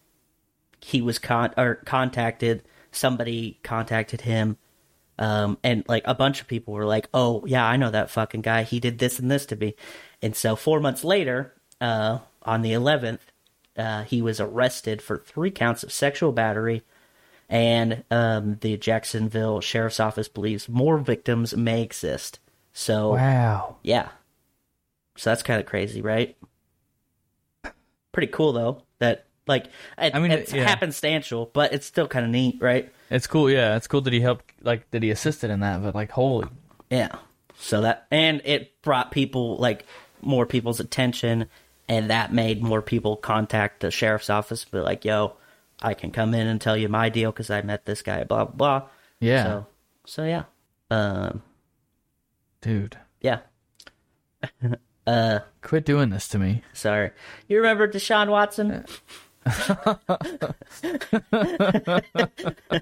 [0.81, 2.63] he was con or contacted.
[2.91, 4.57] Somebody contacted him,
[5.19, 8.43] um, and like a bunch of people were like, "Oh yeah, I know that fucking
[8.43, 8.63] guy.
[8.63, 9.75] He did this and this to me."
[10.23, 13.33] And so four months later, uh, on the eleventh,
[13.77, 16.83] uh, he was arrested for three counts of sexual battery
[17.49, 22.41] and um, the Jacksonville Sheriff's Office believes more victims may exist.
[22.79, 23.77] So, Wow.
[23.83, 24.11] yeah.
[25.17, 26.37] So that's kind of crazy, right?
[28.12, 28.83] Pretty cool, though.
[28.99, 30.67] That, like, it, I mean, it's yeah.
[30.77, 32.93] happenstantial, but it's still kind of neat, right?
[33.11, 33.77] It's cool, yeah.
[33.77, 36.49] It's cool that he helped, like, that he assisted in that, but, like, holy.
[36.91, 37.17] Yeah.
[37.59, 39.87] So that, and it brought people, like,
[40.21, 41.47] more people's attention,
[41.89, 45.33] and that made more people contact the sheriff's office, be like, yo,
[45.81, 48.45] I can come in and tell you my deal because I met this guy, blah,
[48.45, 48.89] blah, blah.
[49.19, 49.45] Yeah.
[49.45, 49.67] So,
[50.05, 50.43] so yeah.
[50.91, 51.43] Um,
[52.61, 52.97] Dude.
[53.21, 53.40] yeah.
[55.07, 56.62] Uh, Quit doing this to me.
[56.73, 57.12] Sorry.
[57.47, 58.85] You remember Deshaun Watson?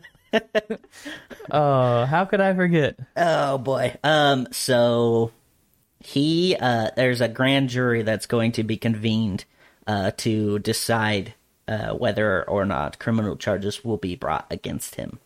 [1.51, 2.99] Oh, how could I forget?
[3.17, 3.97] Oh boy.
[4.03, 5.31] Um so
[6.01, 9.45] he uh there's a grand jury that's going to be convened
[9.87, 11.35] uh to decide
[11.69, 15.19] uh whether or not criminal charges will be brought against him.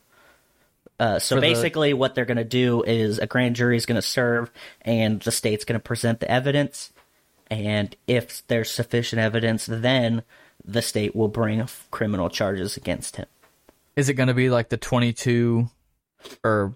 [1.01, 3.87] Uh, so For the- basically, what they're going to do is a grand jury is
[3.87, 4.51] going to serve,
[4.83, 6.93] and the state's going to present the evidence.
[7.51, 10.23] And if there's sufficient evidence, then
[10.65, 13.27] the state will bring f- criminal charges against him.
[13.97, 15.69] Is it going to be like the 22
[16.45, 16.75] or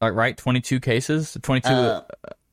[0.00, 2.02] like right 22 cases, 22 Uh,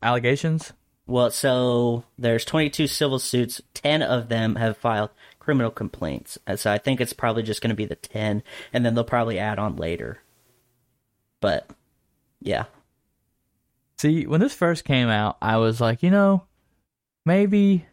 [0.02, 0.74] allegations?
[1.08, 3.62] Well, so there's 22 civil suits.
[3.76, 6.40] 10 of them have filed criminal complaints.
[6.48, 8.42] And so I think it's probably just going to be the 10,
[8.74, 10.20] and then they'll probably add on later.
[11.42, 11.70] But
[12.42, 12.66] yeah,
[13.98, 16.44] See, when this first came out, I was like, you know,
[17.26, 17.86] maybe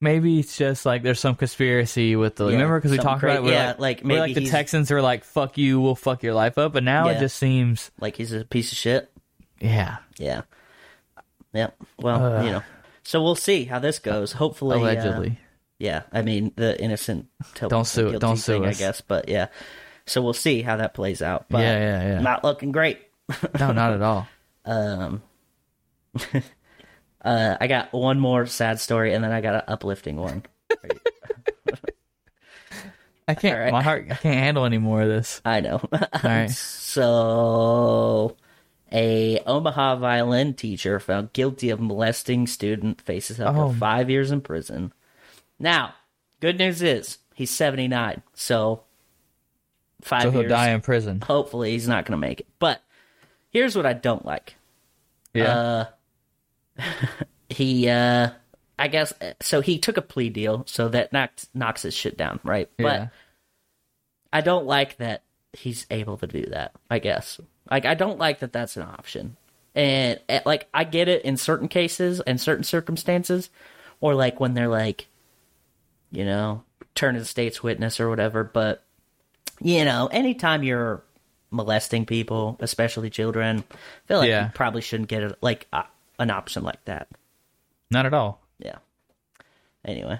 [0.00, 3.36] maybe it's just like there's some conspiracy with the Yeah, remember because we talked about
[3.36, 6.22] it we're yeah, like, like, maybe like the Texans are like fuck you we'll fuck
[6.24, 9.10] your life up but now it just seems like he's a piece of shit.
[9.60, 10.42] yeah Yeah,
[11.52, 11.70] yeah.
[11.98, 12.44] Well, Uh.
[12.44, 12.62] you know,
[13.04, 14.32] so we'll see how this goes.
[14.32, 15.38] Hopefully, uh, allegedly
[15.78, 16.02] yeah.
[16.12, 17.26] I mean, the innocent
[17.56, 18.76] Don't sue- don't sue thing, us.
[18.76, 19.00] I guess.
[19.00, 19.48] But yeah,
[20.06, 21.46] so we'll see how that plays out.
[21.48, 22.20] But Yeah, yeah, yeah.
[22.20, 23.00] Not looking great.
[23.58, 24.28] no not at all
[24.64, 25.22] Um,
[27.24, 30.44] uh, I got one more sad story, and then I got an uplifting one.
[33.28, 33.72] I can't All right.
[33.72, 35.80] my heart I can't handle any more of this I know.
[36.24, 36.50] right.
[36.50, 38.36] So,
[38.92, 43.72] a Omaha violin teacher found guilty of molesting student faces up Oh.
[43.72, 44.92] to five years in prison.
[45.58, 45.94] Now,
[46.40, 48.82] good news is he's 79, so
[50.02, 50.50] five So he'll years.
[50.50, 51.20] die in prison.
[51.20, 52.46] Hopefully, he's not going to make it.
[52.58, 52.82] But
[53.50, 54.56] here's what I don't like.
[55.34, 55.86] Yeah.
[56.78, 56.82] Uh,
[57.48, 58.30] he, uh,
[58.78, 62.40] I guess, so he took a plea deal, so that knocks knocks his shit down,
[62.44, 62.68] right?
[62.78, 62.82] yeah.
[62.84, 63.10] But
[64.32, 66.72] I don't like that he's able to do that.
[66.90, 69.36] I guess, like, I don't like that that's an option.
[69.74, 73.50] And eh, like, I get it in certain cases and certain circumstances,
[74.00, 75.06] or like when they're like,
[76.10, 78.44] you know, turn as state's witness or whatever.
[78.44, 78.84] But
[79.60, 81.02] you know, anytime you're
[81.50, 84.46] molesting people, especially children, I feel like Yeah.
[84.46, 85.82] you probably shouldn't get a, like uh,
[86.18, 87.08] an option like that.
[87.90, 88.40] Not at all.
[88.58, 88.76] Yeah.
[89.84, 90.18] Anyway,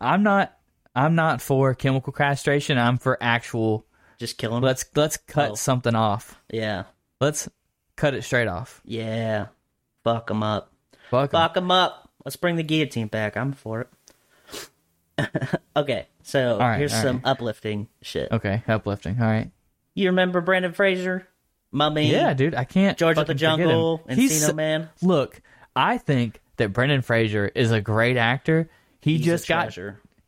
[0.00, 0.56] I'm not.
[0.94, 2.76] I'm not for chemical castration.
[2.78, 3.86] I'm for actual.
[4.18, 4.62] just kill him.
[4.62, 5.54] Let's let's cut Oh.
[5.54, 6.38] something off.
[6.52, 6.84] yeah,
[7.20, 7.48] Let's
[7.96, 8.80] cut it straight off.
[8.84, 9.46] yeah.
[10.04, 10.72] Fuck him up.
[11.10, 11.40] Fuck 'em.
[11.40, 12.10] Fuck him up.
[12.24, 13.36] Let's bring the guillotine back.
[13.36, 13.88] I'm for it.
[15.76, 17.26] okay, so right, here's some right.
[17.26, 18.30] uplifting shit.
[18.30, 19.20] Okay, uplifting.
[19.20, 19.50] All right.
[19.94, 21.26] You remember Brendan Fraser,
[21.72, 22.10] Mummy?
[22.10, 22.54] Yeah, dude.
[22.54, 22.96] I can't.
[22.96, 23.34] George of the.
[23.34, 24.88] Jungle, He's Encino Man.
[25.02, 25.40] Look,
[25.74, 28.70] I think that Brendan Fraser is a great actor.
[29.00, 29.76] He He's just got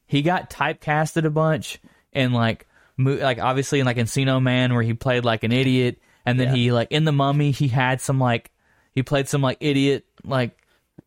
[0.06, 1.78] he got typecasted a bunch
[2.12, 6.00] and like mo- like obviously in like Encino Man where he played like an idiot
[6.26, 6.54] and then Yeah.
[6.54, 8.50] he like in the Mummy he had some like
[8.94, 10.56] he played some like idiot like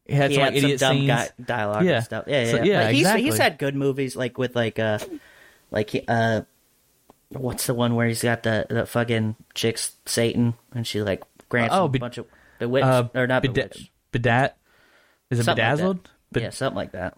[0.06, 1.08] he had he some had like some dumb scenes.
[1.08, 1.96] guy dialogue Yeah.
[1.98, 2.24] and stuff.
[2.28, 2.52] Yeah, yeah.
[2.52, 2.80] So- yeah.
[2.84, 3.24] Like, he's exactly.
[3.24, 5.00] he's had good movies like with like uh
[5.72, 6.42] like uh
[7.30, 11.74] what's the one where he's got the the fucking chick's Satan and she like grants
[11.76, 12.28] Oh, be- a bunch of
[12.60, 13.92] bewitched Uh, or not beda- bewitched.
[14.12, 14.54] bedat
[15.32, 16.04] is it Something like bedazzled?
[16.04, 16.10] that.
[16.34, 17.18] Be- yeah, something like that.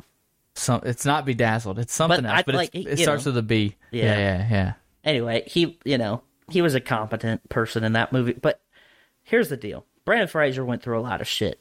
[0.55, 1.77] some, it's not bedazzled.
[1.79, 3.29] It's something But else, I- but like, it starts know.
[3.31, 3.75] with a B.
[3.91, 4.03] Yeah.
[4.05, 4.73] Yeah, yeah, yeah.
[5.03, 8.33] Anyway, he you know, he was a competent person in that movie.
[8.33, 8.61] But
[9.23, 9.85] here's the deal.
[10.05, 11.59] Brendan Fraser went through a lot of shit.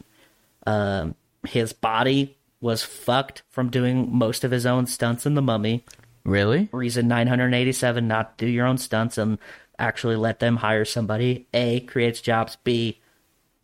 [0.66, 1.14] Um
[1.46, 5.85] his body was fucked from doing most of his own stunts in the mummy.
[6.24, 6.68] Really?
[6.72, 9.38] reason 987 not do your own stunts and
[9.79, 12.98] actually let them hire somebody a creates jobs b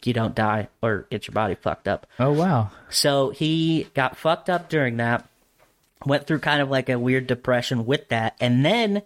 [0.04, 2.70] you don't die or get your body fucked up Oh wow.
[2.88, 5.26] so he got fucked up during that
[6.06, 9.02] went through kind of like a weird depression with that and then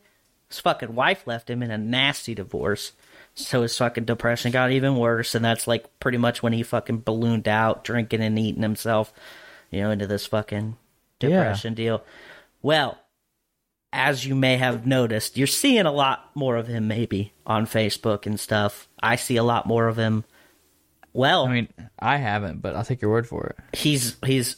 [0.49, 2.93] his fucking wife left him in a nasty divorce
[3.37, 7.01] so his fucking depression got even worse and that's like pretty much when he fucking
[7.01, 9.13] ballooned out drinking and eating himself
[9.71, 10.77] you know into this fucking
[11.21, 11.29] Yeah.
[11.29, 12.03] depression deal
[12.63, 12.99] well
[13.93, 18.27] as you may have noticed, you're seeing a lot more of him maybe on Facebook
[18.27, 18.89] and stuff.
[19.03, 20.25] I see a lot more of him.
[21.15, 21.69] Well, I mean,
[21.99, 23.79] I haven't, but I'll take your word for it.
[23.79, 24.57] he's he's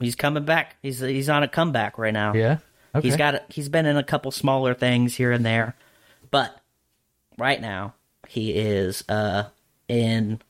[0.00, 0.76] he's coming back.
[0.80, 2.32] He's he's on a comeback right now.
[2.32, 2.58] Yeah.
[2.94, 3.06] Okay.
[3.08, 5.76] He's got a, he's been in a couple smaller things here and there,
[6.30, 6.58] but
[7.36, 7.94] right now
[8.28, 9.44] he is uh
[9.88, 10.40] in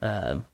[0.00, 0.46] um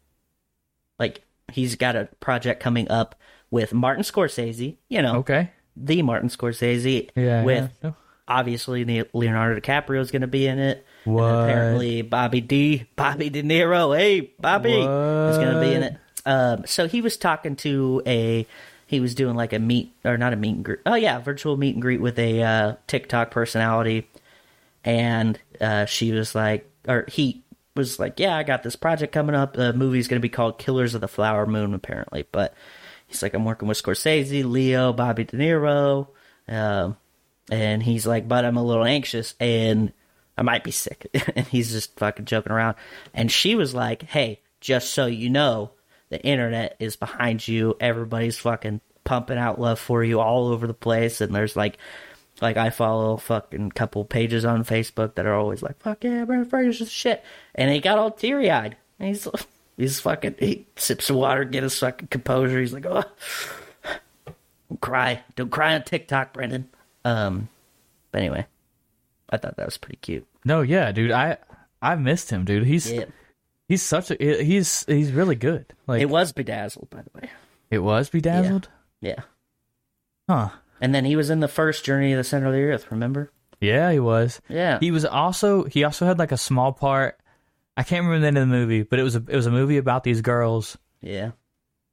[0.98, 3.14] like he's got a project coming up
[3.50, 5.50] with Martin Scorsese, you know, okay.
[5.76, 7.42] the Martin Scorsese Yeah.
[7.42, 7.92] with yeah.
[8.28, 10.86] obviously Leonardo DiCaprio is going to be in it.
[11.04, 11.24] And What?
[11.24, 15.96] apparently Bobby D, Bobby De Niro, hey Bobby, is going to be in it.
[16.24, 18.46] Um, so he was talking to a,
[18.86, 20.80] he was doing like a meet or not a meet and greet.
[20.86, 24.06] Oh yeah, virtual meet and greet with a uh, TikTok personality,
[24.84, 27.42] and uh, she was like, or he
[27.76, 29.54] was like, yeah, I got this project coming up.
[29.54, 32.54] The movie's going to be called Killers of the Flower Moon, apparently, but.
[33.06, 36.06] He's like, I'm working with Scorsese, Leo, Bobby De Niro,
[36.46, 36.96] um,
[37.50, 39.92] and he's like, but I'm a little anxious and
[40.38, 41.08] I might be sick.
[41.36, 42.76] and he's just fucking joking around.
[43.12, 45.72] And she was like, hey, just so you know,
[46.08, 47.76] the internet is behind you.
[47.80, 51.20] Everybody's fucking pumping out love for you all over the place.
[51.20, 51.78] And there's like,
[52.40, 56.48] like I follow fucking couple pages on Facebook that are always like, fuck yeah, Brendan
[56.48, 57.22] Fraser's shit.
[57.54, 58.76] And he got all teary eyed.
[58.98, 59.26] He's,
[59.76, 62.60] he's fucking, he sips of water, get his fucking composure.
[62.60, 63.04] He's like, oh,
[64.68, 65.22] don't cry.
[65.36, 66.68] Don't cry on TikTok, Brendan.
[67.04, 67.48] Um,
[68.12, 68.46] but anyway,
[69.28, 70.26] I thought that was pretty cute.
[70.44, 71.10] No, yeah, dude.
[71.10, 71.38] I
[71.82, 72.66] I missed him, dude.
[72.66, 73.04] He's Yeah.
[73.68, 75.66] he's such a he's he's really good.
[75.86, 77.30] Like It it, was bedazzled, by the way.
[77.70, 78.68] It was bedazzled.
[79.00, 79.20] Yeah.
[80.28, 80.50] Huh.
[80.80, 83.30] And then he was in the first Journey to the Center of the Earth, remember?
[83.60, 84.40] Yeah, he was.
[84.48, 84.78] Yeah.
[84.80, 87.18] He was also he also had like a small part.
[87.76, 89.50] I can't remember the end of the movie, but it was a it was a
[89.50, 91.32] movie about these girls yeah.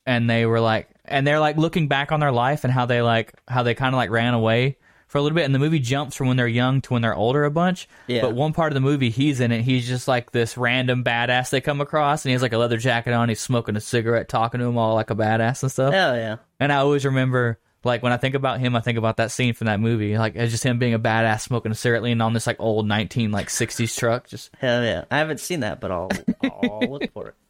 [0.06, 3.02] and they were like and they're like looking back on their life and how they
[3.02, 5.80] like how they kind of like ran away for a little bit and the movie
[5.80, 8.22] jumps from when they're young to when they're older a bunch Yeah.
[8.22, 11.50] but one part of the movie he's in it he's just like this random badass
[11.50, 14.28] they come across and he has like a leather jacket on he's smoking a cigarette
[14.28, 16.38] talking to them all like a badass and stuff Hell yeah.
[16.60, 19.54] and i always remember Like when I think about him, I think about that scene
[19.54, 20.18] from that movie.
[20.18, 22.88] Like it's just him being a badass, smoking a cigarette, leaning on this like old
[22.88, 24.28] nineteen like sixties truck.
[24.28, 25.06] Just Hell yeah.
[25.10, 26.10] I haven't seen that, but I'll
[26.44, 27.36] I'll look for it.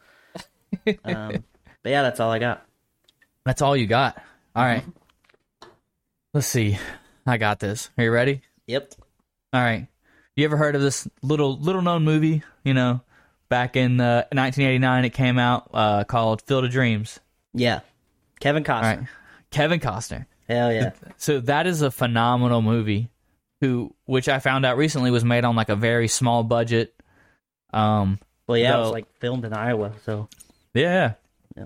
[1.04, 1.44] Um,
[1.84, 2.66] but yeah, that's all I got.
[3.46, 4.22] that's all you got.
[4.56, 4.84] All right.
[6.34, 6.78] Let's see.
[7.26, 7.90] I got this.
[7.98, 8.42] Are you ready?
[8.68, 8.94] Yep.
[9.54, 9.88] All right.
[10.36, 12.44] You ever heard of this little little known movie?
[12.64, 13.02] You know,
[13.50, 17.20] back in uh, 1989, it came out uh, called Field of Dreams.
[17.54, 17.80] Yeah.
[18.40, 18.76] Kevin Costner.
[18.76, 19.08] All right.
[19.52, 20.26] Kevin Costner.
[20.48, 20.92] Hell yeah.
[21.18, 23.10] So that is a phenomenal movie.
[23.60, 26.94] Who, which I found out recently, was made on like a very small budget.
[27.74, 30.30] Um, Well, yeah, it was like filmed in Iowa, so
[30.74, 31.14] yeah,
[31.56, 31.66] Yeah.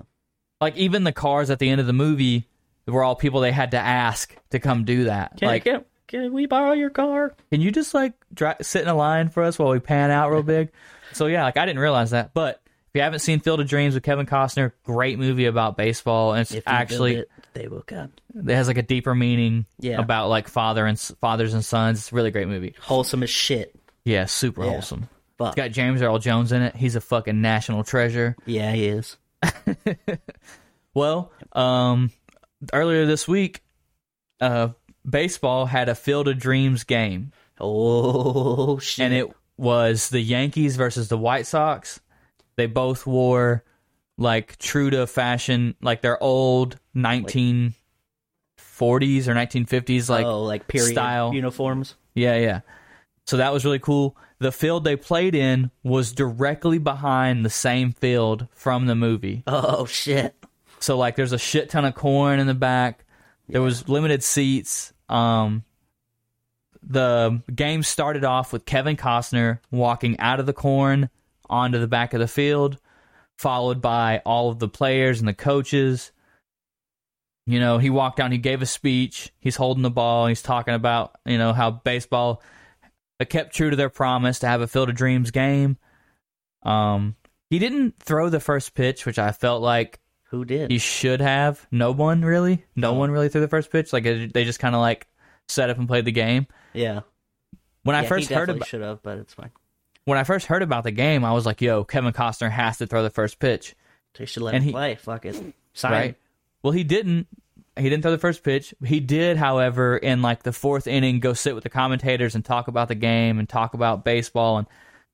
[0.60, 2.48] Like even the cars at the end of the movie
[2.86, 5.36] were all people they had to ask to come do that.
[5.36, 7.34] can, like, can, can we borrow your car?
[7.50, 10.30] can you just like dri- sit in a line for us while we pan out
[10.30, 10.70] real big?
[11.12, 12.32] so yeah, like I didn't realize that.
[12.32, 12.61] But
[12.92, 16.42] if you haven't seen Field of Dreams with Kevin Costner, great movie about baseball, and
[16.42, 18.12] it's If actually it, they will come.
[18.34, 19.98] it has like a deeper meaning Yeah.
[19.98, 21.98] about like father and fathers and sons.
[21.98, 22.74] It's a really great movie.
[22.80, 23.74] Wholesome as shit.
[24.04, 24.70] Yeah, super Yeah.
[24.72, 25.08] wholesome.
[25.38, 25.48] Fuck.
[25.48, 26.76] It's got James Earl Jones in it.
[26.76, 28.36] He's a fucking national treasure.
[28.46, 29.16] Yeah, he is.
[30.94, 32.10] Well, um,
[32.72, 33.62] earlier this week,
[34.40, 34.68] uh,
[35.08, 39.04] baseball had a Field of Dreams game, Oh shit!
[39.06, 42.00] and it was the Yankees versus the White Sox.
[42.56, 43.64] They both wore
[44.18, 47.74] like true to fashion, like their old 1940s
[48.58, 51.32] or 1950s, like oh, like period style.
[51.34, 51.96] uniforms.
[52.14, 52.60] Yeah, yeah.
[53.26, 54.16] So that was really cool.
[54.38, 59.44] The field they played in was directly behind the same field from the movie.
[59.46, 60.34] Oh shit!
[60.80, 63.04] So like there's a shit ton of corn in the back.
[63.48, 64.92] There was limited seats.
[65.08, 65.64] Um
[66.82, 71.10] the game started off with Kevin Costner walking out of the corn
[71.52, 72.78] onto the back of the field,
[73.38, 76.10] followed by all of the players and the coaches.
[77.46, 80.74] You know, he walked down, he gave a speech, he's holding the ball, he's talking
[80.74, 82.42] about, you know, how baseball
[83.28, 85.76] kept true to their promise to have a Field of Dreams game.
[86.64, 87.14] Um
[87.50, 90.70] he didn't throw the first pitch, which I felt like Who did?
[90.70, 91.66] he should have.
[91.70, 92.64] No one really.
[92.74, 93.92] No one really threw the first pitch.
[93.92, 95.06] Like they just kind of like
[95.48, 96.46] set up and played the game.
[96.72, 97.00] yeah.
[97.84, 99.50] When I first he heard about should have, but it's fine.
[100.04, 102.86] When I first heard about the game, I was like, "Yo, Kevin Costner has to
[102.86, 103.74] throw the first pitch."
[104.18, 104.94] They should let And him he- play.
[104.96, 105.36] Fuck it.
[105.74, 105.92] Sign.
[105.92, 106.16] Right?
[106.62, 107.26] Well, he didn't.
[107.76, 108.74] He didn't throw the first pitch.
[108.84, 112.68] He did, however, in like the fourth inning, go sit with the commentators and talk
[112.68, 114.58] about the game and talk about baseball.
[114.58, 114.66] And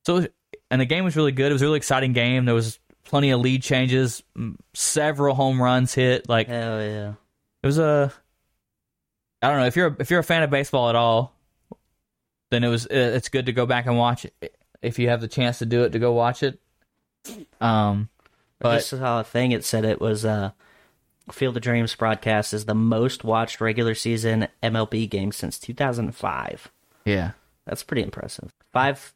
[0.05, 0.27] so,
[0.69, 1.51] and the game was really good.
[1.51, 2.47] It was a really exciting game.
[2.47, 4.25] There was plenty of lead changes,
[4.75, 6.29] several home runs hit.
[6.29, 7.13] Like Hell yeah.
[7.63, 8.13] it was a
[9.41, 11.33] I don't know if you're if you're a fan of baseball at all,
[12.51, 15.29] then it was it's good to go back and watch it if you have the
[15.29, 16.59] chance to do it to go watch it.
[17.61, 18.27] Um, I
[18.61, 19.53] but just saw a thing.
[19.53, 20.51] It said it was uh,
[21.33, 26.71] Field of Dreams broadcast is the most watched regular season MLB game since 2005.
[27.05, 27.33] yeah,
[27.67, 28.53] That's pretty impressive.
[28.73, 29.15] Five,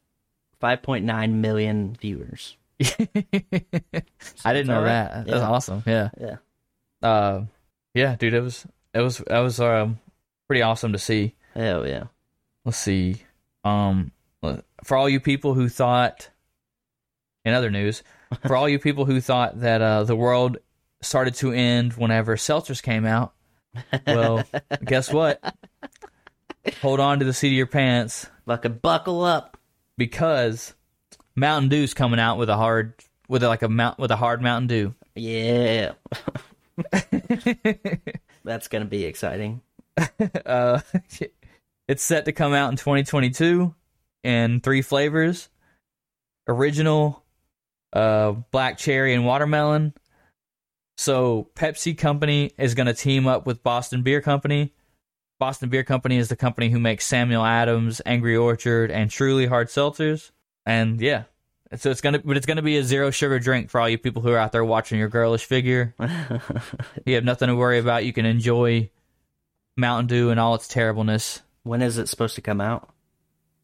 [0.59, 2.55] five point nine million viewers.
[2.81, 5.25] I didn't know that.
[5.25, 5.47] That's Yeah.
[5.49, 5.83] awesome.
[5.85, 6.35] Yeah, Yeah.
[7.01, 7.45] uh,
[7.93, 9.99] yeah, dude, it was it was that was um
[10.47, 11.35] pretty awesome to see.
[11.53, 12.05] Hell yeah.
[12.65, 13.17] Let's see.
[13.63, 14.11] Um,
[14.83, 16.29] for all you people who thought,
[17.45, 18.03] in other news,
[18.45, 20.57] for all you people who thought that uh, the world
[21.01, 23.33] started to end whenever seltzers came out,
[24.07, 24.43] well,
[24.85, 25.41] guess what?
[26.81, 29.57] Hold on to the seat of your pants Fucking buckle up.
[29.97, 30.73] because
[31.35, 32.93] Mountain Dew's coming out with a hard,
[33.27, 34.95] with like a mount, with a hard Mountain Dew.
[35.15, 35.93] Yeah.
[38.43, 39.61] That's gonna be exciting.
[40.45, 40.79] Uh,
[41.87, 43.73] it's set to come out in 2022
[44.23, 45.49] in three flavors:
[46.47, 47.23] original,
[47.91, 49.93] uh, black cherry, and watermelon.
[50.97, 54.73] So Pepsi Company is going to team up with Boston Beer Company.
[55.39, 59.67] Boston Beer Company is the company who makes Samuel Adams, Angry Orchard, and Truly hard
[59.67, 60.31] seltzers.
[60.65, 61.23] And yeah,
[61.75, 64.21] so it's gonna, but it's gonna be a zero sugar drink for all you people
[64.21, 65.95] who are out there watching your girlish figure.
[67.05, 68.05] you have nothing to worry about.
[68.05, 68.89] You can enjoy
[69.75, 71.41] Mountain Dew and all its terribleness.
[71.63, 72.92] When is it supposed to come out?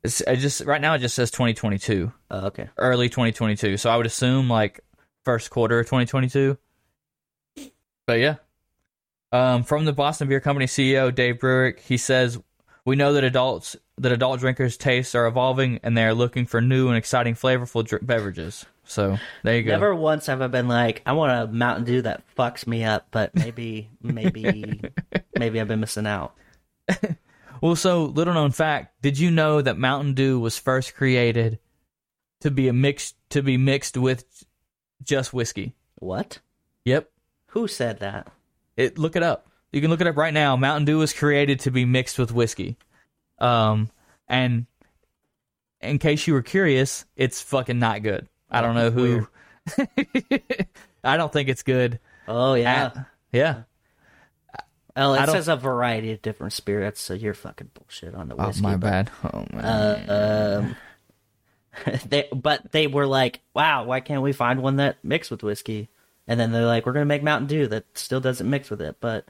[0.04, 2.70] It's it just right now it just says 2022, Oh, okay.
[2.78, 3.78] early 2022.
[3.78, 4.80] So I would assume like
[5.26, 6.58] first quarter of 2022.
[8.08, 8.36] But yeah,
[9.32, 12.40] um, from the Boston Beer Company CEO Dave Burwick, he says
[12.86, 16.62] we know that adults that adult drinkers' tastes are evolving and they are looking for
[16.62, 18.66] new and exciting flavorful dr- beverages.
[18.86, 19.72] So there you go.
[19.74, 23.08] Never once have I been like, I want a Mountain Dew that fucks me up,
[23.12, 24.82] but maybe, maybe,
[25.38, 26.34] maybe I've been missing out.
[27.62, 31.60] Well, so little known fact: Did you know that Mountain Dew was first created
[32.42, 34.46] to be a mix to be mixed with
[35.04, 35.76] just whiskey?
[35.96, 36.40] What?
[36.86, 37.10] Yep.
[37.48, 38.32] Who said that?
[38.78, 39.48] It look it up.
[39.72, 40.56] You can look it up right now.
[40.56, 42.78] Mountain Dew was created to be mixed with whiskey.
[43.40, 43.90] Um,
[44.28, 44.66] and
[45.82, 48.28] in case you were curious, it's fucking not good.
[48.50, 49.28] I don't know who.
[51.04, 52.00] I don't think it's good.
[52.28, 52.86] Oh yeah.
[52.86, 53.64] At- yeah.
[54.96, 58.36] Well, I it says a variety of different spirits, so you're fucking bullshit on the
[58.36, 58.46] whiskey.
[58.46, 58.62] Oh whiskey.
[58.64, 59.12] my but- bad.
[59.34, 59.66] Oh man.
[59.66, 60.76] Uh, um,
[62.08, 65.90] they, but they were like, "Wow, why can't we find one that mixed with whiskey?"
[66.28, 68.98] And then they're like, "We're gonna make Mountain Dew that still doesn't mix with it."
[69.00, 69.26] But,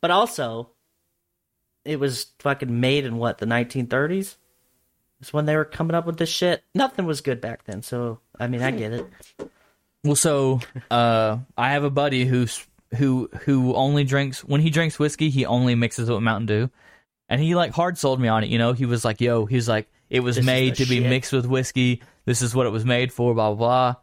[0.00, 0.70] but also,
[1.84, 4.36] it was fucking made in what the 1930s.
[5.20, 6.62] It's when they were coming up with this shit.
[6.74, 9.06] Nothing was good back then, so I mean, I get it.
[10.02, 10.60] Well, so
[10.90, 15.44] uh, I have a buddy who's who who only drinks when he drinks whiskey, he
[15.46, 16.70] only mixes it with Mountain Dew,
[17.28, 18.50] and he like hard sold me on it.
[18.50, 21.32] You know, he was like, "Yo," he's like, "It was This made to be mixed
[21.32, 22.02] with whiskey.
[22.24, 23.94] This is what it was made for." Blah blah blah.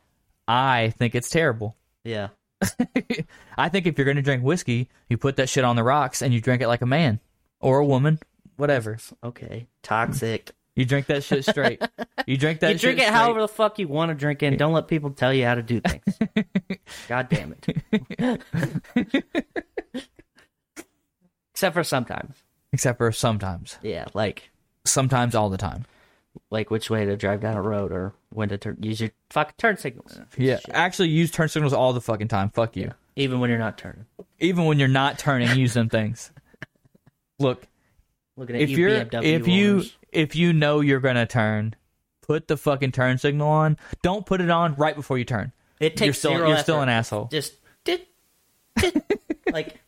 [0.48, 1.76] I think it's terrible.
[2.04, 2.30] Yeah,
[3.58, 6.34] I think if you're gonna drink whiskey, you put that shit on the rocks and
[6.34, 7.20] you drink it like a man
[7.60, 8.20] or a woman,
[8.58, 8.98] whatever.
[9.24, 10.52] okay, toxic.
[10.76, 11.82] You drink that shit straight.
[12.26, 12.68] You drink that.
[12.68, 12.74] Shit.
[12.76, 13.14] You drink it straight.
[13.14, 14.48] however the fuck you want to drink it.
[14.48, 16.04] and Don't let people tell you how to do things.
[17.10, 18.42] God damn it.
[21.54, 22.36] Except for sometimes.
[22.74, 23.78] Except for sometimes.
[23.82, 24.50] Yeah, like
[24.86, 25.86] Sometimes all the time.
[26.50, 29.54] like which way to drive down a road or when to turn, use your fucking
[29.58, 30.20] turn signals.
[30.38, 30.60] Yeah.
[30.72, 32.50] Actually, use turn signals all the fucking time.
[32.50, 32.92] Fuck you.
[33.16, 34.06] Even when you're not turning.
[34.40, 36.32] Even when you're not turning, use them things.
[37.40, 37.68] Look,
[38.38, 39.98] if you you're BMW if you owners.
[40.12, 41.76] If you know you're gonna turn,
[42.22, 43.78] put the fucking turn signal on.
[44.02, 45.52] Don't put it on right before you turn.
[45.80, 47.28] it takes you're still zero you're still an asshole.
[47.32, 47.54] Just
[47.84, 48.06] did,
[48.80, 49.02] did
[49.52, 49.80] like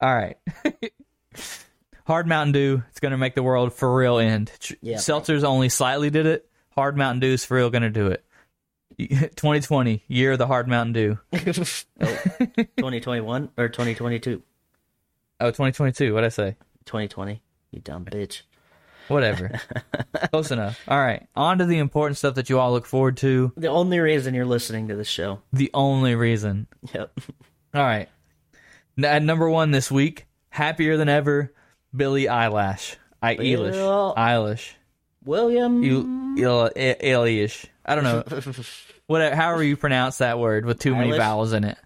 [0.00, 0.36] All right.
[2.06, 4.50] Hard Mountain Dew, it's going to make the world for real end.
[4.80, 4.96] Yeah.
[4.96, 6.50] Seltzers only slightly did it.
[6.70, 8.24] Hard Mountain Dew is for real going to do it.
[8.98, 11.18] 2020, year of the Hard Mountain Dew.
[11.32, 14.42] 2021 or 2022.
[15.38, 16.56] Oh, 2022, what'd I say?
[16.86, 17.40] 2020.
[17.70, 18.42] You dumb bitch.
[19.10, 19.60] Whatever.
[20.30, 20.80] Close enough.
[20.88, 21.26] All right.
[21.36, 23.52] On to the important stuff that you all look forward to.
[23.56, 25.40] The only reason you're listening to this show.
[25.52, 26.66] The only reason.
[26.94, 27.18] Yep.
[27.74, 28.08] All right.
[28.98, 31.52] N- At number one this week, happier than ever,
[31.94, 32.96] Billie Eyelash.
[33.22, 34.14] I Eilish.
[34.16, 34.72] Eilish.
[35.24, 35.82] William.
[35.82, 37.66] You, Il, Eilish.
[37.84, 38.24] I don't know.
[39.06, 41.16] What, however you pronounce that word with too many Eilish?
[41.16, 41.76] vowels in it.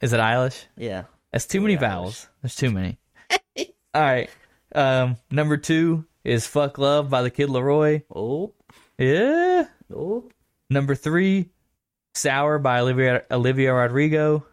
[0.00, 0.64] Is it Eilish?
[0.76, 1.02] yeah.
[1.32, 2.28] That's too many vowels.
[2.40, 2.98] There's too many.
[3.58, 3.66] All
[4.00, 4.30] right.
[4.72, 8.02] Um, number two is "Fuck Love" by the Kid LAROI.
[8.14, 8.52] Oh.
[8.98, 9.66] Yeah.
[9.94, 10.28] Oh.
[10.68, 11.50] Number three,
[12.14, 14.46] "Sour" by Olivia Olivia Rodrigo.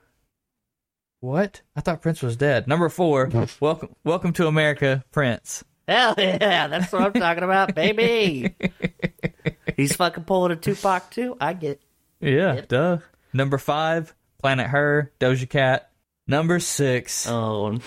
[1.19, 1.61] What?
[1.75, 2.67] I thought Prince was dead.
[2.67, 5.63] Number four, "Welcome Welcome to America," Prince.
[5.87, 8.53] Hell yeah, that's what I'm talking about, baby.
[9.77, 11.37] He's fucking pulling a Tupac too.
[11.39, 11.81] I get.
[12.19, 12.97] Yeah, duh.
[13.33, 15.89] Number five, "Planet Her," Doja Cat.
[16.27, 17.77] Number six, Oh,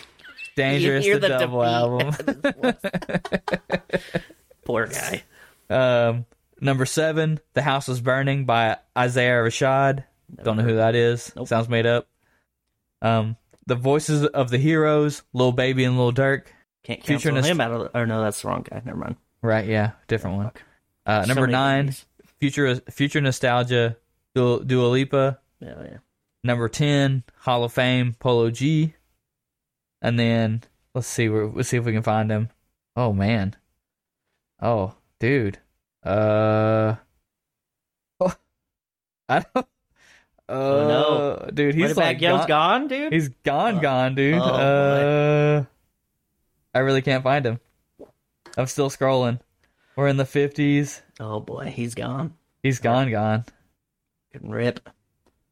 [0.56, 1.74] "Dangerous," the, the double defeat.
[1.74, 2.76] album.
[4.64, 5.22] poor guy.
[5.68, 6.26] Um,
[6.60, 10.04] number seven, "The House Is Burning" by Isaiah Rashad.
[10.42, 11.32] Don't know who that is.
[11.34, 11.48] Nope.
[11.48, 12.08] Sounds made up.
[13.02, 13.36] Um,
[13.66, 16.44] "The Voices of the Heroes," Lil Baby and Lil Durk.
[16.82, 17.90] Can't cancel Nost- him out of.
[17.94, 18.80] Or no, that's the wrong guy.
[18.84, 19.16] Never mind.
[19.42, 19.66] Right?
[19.66, 20.50] Yeah, different one.
[21.06, 22.06] Uh, number many nine, movies.
[22.38, 23.96] future future nostalgia,
[24.34, 25.38] Dua, Dua Lipa.
[25.60, 25.98] Yeah, yeah.
[26.42, 28.94] Number ten, Hall of Fame, Polo G.
[30.02, 30.62] And then
[30.94, 32.48] let's see, where- let's see if we can find him.
[32.96, 33.54] Oh man,
[34.60, 35.58] oh dude,
[36.04, 36.96] uh,
[38.20, 38.34] oh,
[39.28, 39.56] I don't.
[39.56, 39.62] Uh,
[40.52, 40.88] Oh,
[41.46, 43.12] no, dude, he's like gone, gone, dude.
[43.12, 43.80] He's gone, Oh.
[43.80, 44.34] gone, dude.
[44.34, 45.64] Oh, uh,
[46.74, 47.60] I really can't find him.
[48.56, 49.38] I'm still scrolling.
[49.94, 51.02] We're in the fifties.
[51.20, 52.34] oh boy, he's gone.
[52.64, 53.44] He's gone, gone,
[54.32, 54.80] Couldn't rip,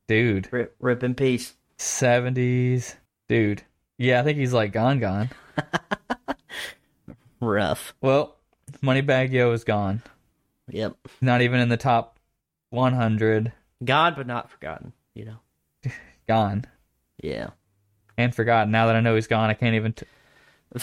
[0.09, 0.49] dude.
[0.53, 1.55] rip, rip in peace.
[1.77, 2.97] Seventies,
[3.29, 3.63] dude.
[3.99, 5.31] Yeah, I think he's like gone, gone.
[7.41, 7.95] Rough.
[8.01, 8.37] Well,
[8.83, 10.03] Moneybagg Yo is gone.
[10.71, 10.97] Yep.
[11.21, 12.19] Not even in the top
[12.71, 13.53] 100.
[13.85, 14.93] Gone but not forgotten.
[15.15, 15.37] You know.
[16.29, 16.65] Gone
[17.23, 17.51] Yeah.
[18.17, 18.71] and forgotten.
[18.71, 19.93] Now that I know he's gone, I can't even.
[19.95, 20.07] T-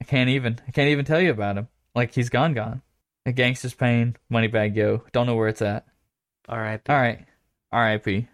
[0.00, 0.58] I can't even.
[0.66, 1.68] I can't even tell you about him.
[1.94, 2.82] Like he's gone, gone.
[3.26, 5.02] A Gangster's Pain, Moneybagg Yo.
[5.12, 5.86] Don't know where it's at.
[6.48, 6.80] All right.
[6.88, 7.26] All right.
[7.72, 8.28] R.I.P.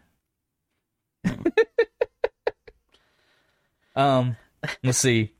[3.97, 4.36] um,
[4.82, 5.32] let's see.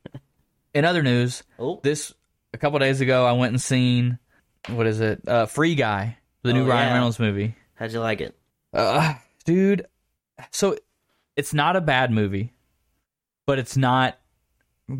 [0.73, 2.13] In other news, Oh, this
[2.53, 4.19] a couple days ago, I went and seen
[4.69, 5.27] what is it?
[5.27, 6.93] Uh, Free Guy, the new Oh, Ryan yeah.
[6.93, 7.55] Reynolds movie.
[7.75, 8.35] how'd you like it?
[8.73, 9.13] Uh,
[9.45, 9.85] dude,
[10.51, 10.75] so
[11.35, 12.53] it's not a bad movie,
[13.45, 14.17] but it's not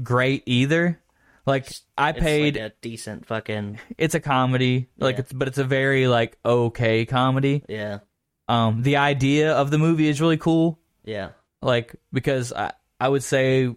[0.04, 1.00] great either.
[1.46, 5.20] Like I It's paid, like a decent fucking it's a comedy, like Yeah.
[5.22, 7.64] it's but it's a very like okay comedy.
[7.68, 8.00] yeah,
[8.48, 10.80] Um, the idea of the movie is really cool.
[11.04, 11.30] yeah.
[11.62, 12.72] like because I
[13.04, 13.70] I would say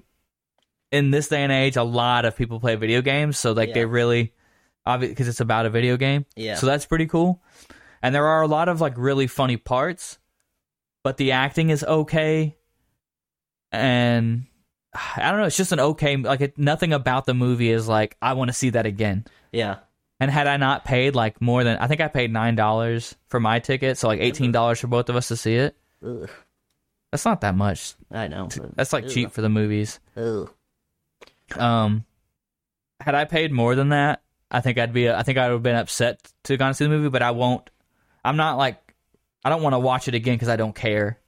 [0.93, 3.75] in this day and age, a lot of people play video games, so like Yeah.
[3.75, 4.33] they really
[4.87, 6.27] obviously because it's about a video game.
[6.37, 6.55] Yeah.
[6.55, 7.43] So that's pretty cool.
[8.03, 10.19] And there are a lot of like really funny parts,
[11.03, 12.57] but the acting is okay.
[13.73, 14.47] And
[14.95, 18.17] I don't know, it's just an okay like it, nothing about the movie is like
[18.23, 19.25] I want to see that again.
[19.53, 19.79] Yeah.
[20.21, 23.41] And had I not paid like more than I think I paid nine dollars for
[23.41, 25.77] my ticket, so like eighteen dollars for both of us to see it.
[26.07, 26.31] Ugh,
[27.17, 27.95] That's not that much.
[28.11, 28.51] I know.
[28.75, 30.01] That's like ugh, cheap for the movies.
[30.19, 30.53] ugh.
[31.57, 32.05] Um,
[33.01, 35.09] had I paid more than that, I think I'd be.
[35.09, 37.09] I think I would have been upset to go and see the movie.
[37.09, 37.71] But I won't.
[38.23, 38.95] I'm not like.
[39.43, 41.19] I don't want to watch it again because I don't care.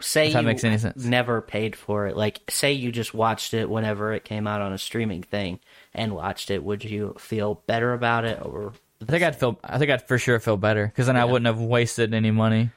[0.00, 1.04] Say that you makes any sense.
[1.04, 2.16] never paid for it.
[2.16, 5.58] Like, say you just watched it whenever it came out on a streaming thing
[5.92, 6.62] and watched it.
[6.62, 9.58] Would you feel better about it, or I think I'd feel.
[9.64, 12.70] I think I'd for sure feel better because then I wouldn't have wasted any money.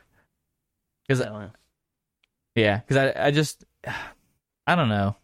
[1.08, 1.22] Because.
[2.56, 3.64] Yeah, because I, I just,
[4.68, 5.16] I don't know.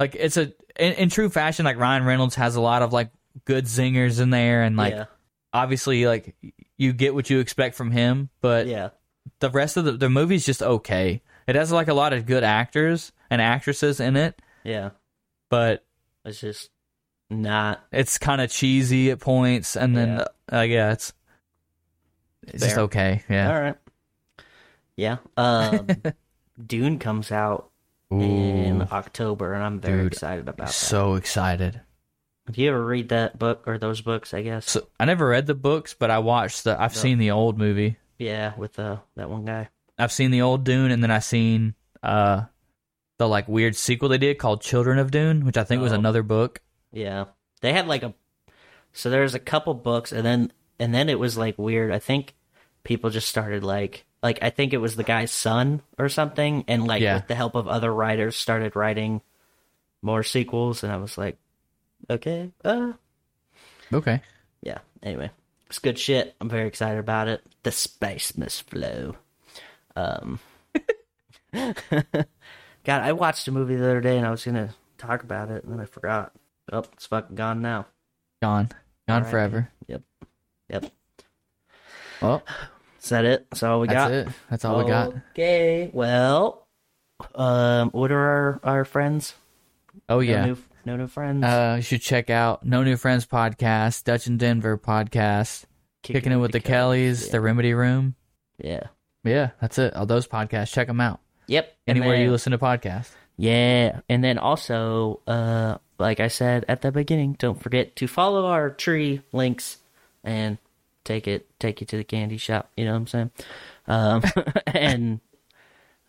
[0.00, 3.10] Like it's a in, in true fashion, like Ryan Reynolds has a lot of like
[3.44, 5.04] good zingers in there, and like yeah,
[5.52, 6.34] obviously like
[6.76, 8.88] you get what you expect from him, but yeah,
[9.38, 11.22] the rest of the the movie's just okay.
[11.46, 14.90] It has like a lot of good actors and actresses in it, yeah.
[15.50, 15.84] but
[16.24, 16.70] It's just
[17.30, 17.84] not.
[17.92, 20.58] it's kind of cheesy at points, and then Yeah.
[20.58, 21.12] uh, yeah, it's
[22.48, 23.22] it's just okay.
[23.28, 23.54] Yeah.
[23.54, 23.76] All right.
[24.96, 25.18] Yeah.
[25.36, 25.86] Um,
[26.66, 27.70] Dune comes out
[28.10, 30.74] in October, and I'm very Dude, excited about that.
[30.74, 31.80] So excited.
[32.46, 34.34] Did you ever read that book or those books?
[34.34, 34.68] I guess.
[34.70, 36.80] So I never read the books, but I watched the.
[36.80, 37.96] I've seen the old movie.
[38.18, 39.68] yeah, with uh, that one guy.
[39.98, 42.42] I've seen the old Dune, and then I seen uh
[43.18, 45.96] the like weird sequel they did called Children of Dune, which I think was Oh.
[45.96, 46.60] another book.
[46.92, 47.26] Yeah,
[47.60, 48.12] they had like a.
[48.92, 51.92] So there's a couple books, and then and then it was like weird.
[51.92, 52.34] I think
[52.84, 56.86] people just started like like I think it was the guy's son or something, and
[56.86, 57.14] like Yeah.
[57.16, 59.20] with the help of other writers, started writing
[60.02, 61.38] more sequels, and I was like,
[62.10, 62.92] okay, uh,
[63.92, 64.20] Okay.
[64.62, 64.78] yeah.
[65.02, 65.30] Anyway,
[65.66, 66.34] it's good shit.
[66.40, 67.42] I'm very excited about it.
[67.62, 69.16] The spice must flow.
[69.96, 70.38] Um,
[71.52, 72.24] God,
[73.02, 75.72] I watched a movie the other day, and I was gonna talk about it, and
[75.72, 76.32] then I forgot.
[76.72, 77.86] Oh, it's fucking gone now.
[78.40, 78.68] Gone.
[79.08, 79.30] Gone Alright.
[79.30, 79.68] forever.
[79.88, 80.02] Yep.
[80.70, 80.92] Yep.
[82.20, 82.42] Well,
[83.02, 83.46] Is that it?
[83.50, 84.12] That's all we that's got.
[84.12, 84.28] it.
[84.50, 85.12] That's all we got.
[85.32, 85.90] Okay.
[85.92, 86.66] Well,
[87.34, 89.34] um, what are our our friends?
[90.08, 90.44] Oh No yeah.
[90.46, 91.44] new, no new friends.
[91.44, 95.64] Uh, you should check out No New Friends podcast, Dutch and Denver podcast,
[96.02, 97.32] Kicking, It with the Kellys, Yeah.
[97.32, 98.14] The Remedy Room.
[98.58, 98.84] yeah.
[99.24, 99.94] Yeah, that's it.
[99.94, 100.72] All those podcasts.
[100.72, 101.20] Check them out.
[101.46, 101.76] Yep.
[101.86, 103.10] Anywhere you listen to podcasts.
[103.36, 108.46] Yeah, and then also, uh, like I said at the beginning, don't forget to follow
[108.46, 109.78] our tree links
[110.24, 110.58] and
[111.04, 112.70] take it take you to the candy shop.
[112.76, 113.30] You know what I'm saying?
[113.86, 114.22] Um,
[114.66, 115.20] and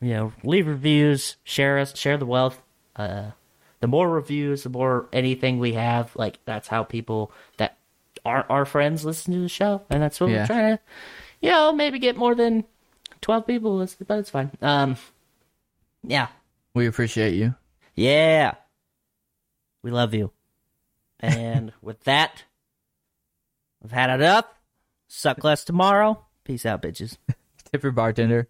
[0.02, 2.62] you know, leave reviews, share us, share the wealth.
[2.96, 3.32] Uh,
[3.80, 6.16] the more reviews, the more anything we have.
[6.16, 7.78] Like that's how people that
[8.26, 10.42] aren't our friends listen to the show, and that's what Yeah.
[10.42, 10.84] we're trying to,
[11.42, 12.64] you know, maybe get more than
[13.22, 13.78] twelve people.
[13.78, 14.52] listen, But it's fine.
[14.62, 14.98] Um,
[16.04, 16.28] yeah.
[16.74, 17.56] We appreciate you.
[17.96, 18.56] Yeah.
[19.84, 20.32] We love you.
[21.20, 22.44] And with that,
[23.82, 24.46] we've had enough.
[25.16, 26.26] Suck less tomorrow.
[26.44, 27.18] Peace out, bitches.
[27.72, 28.50] Tip your bartender.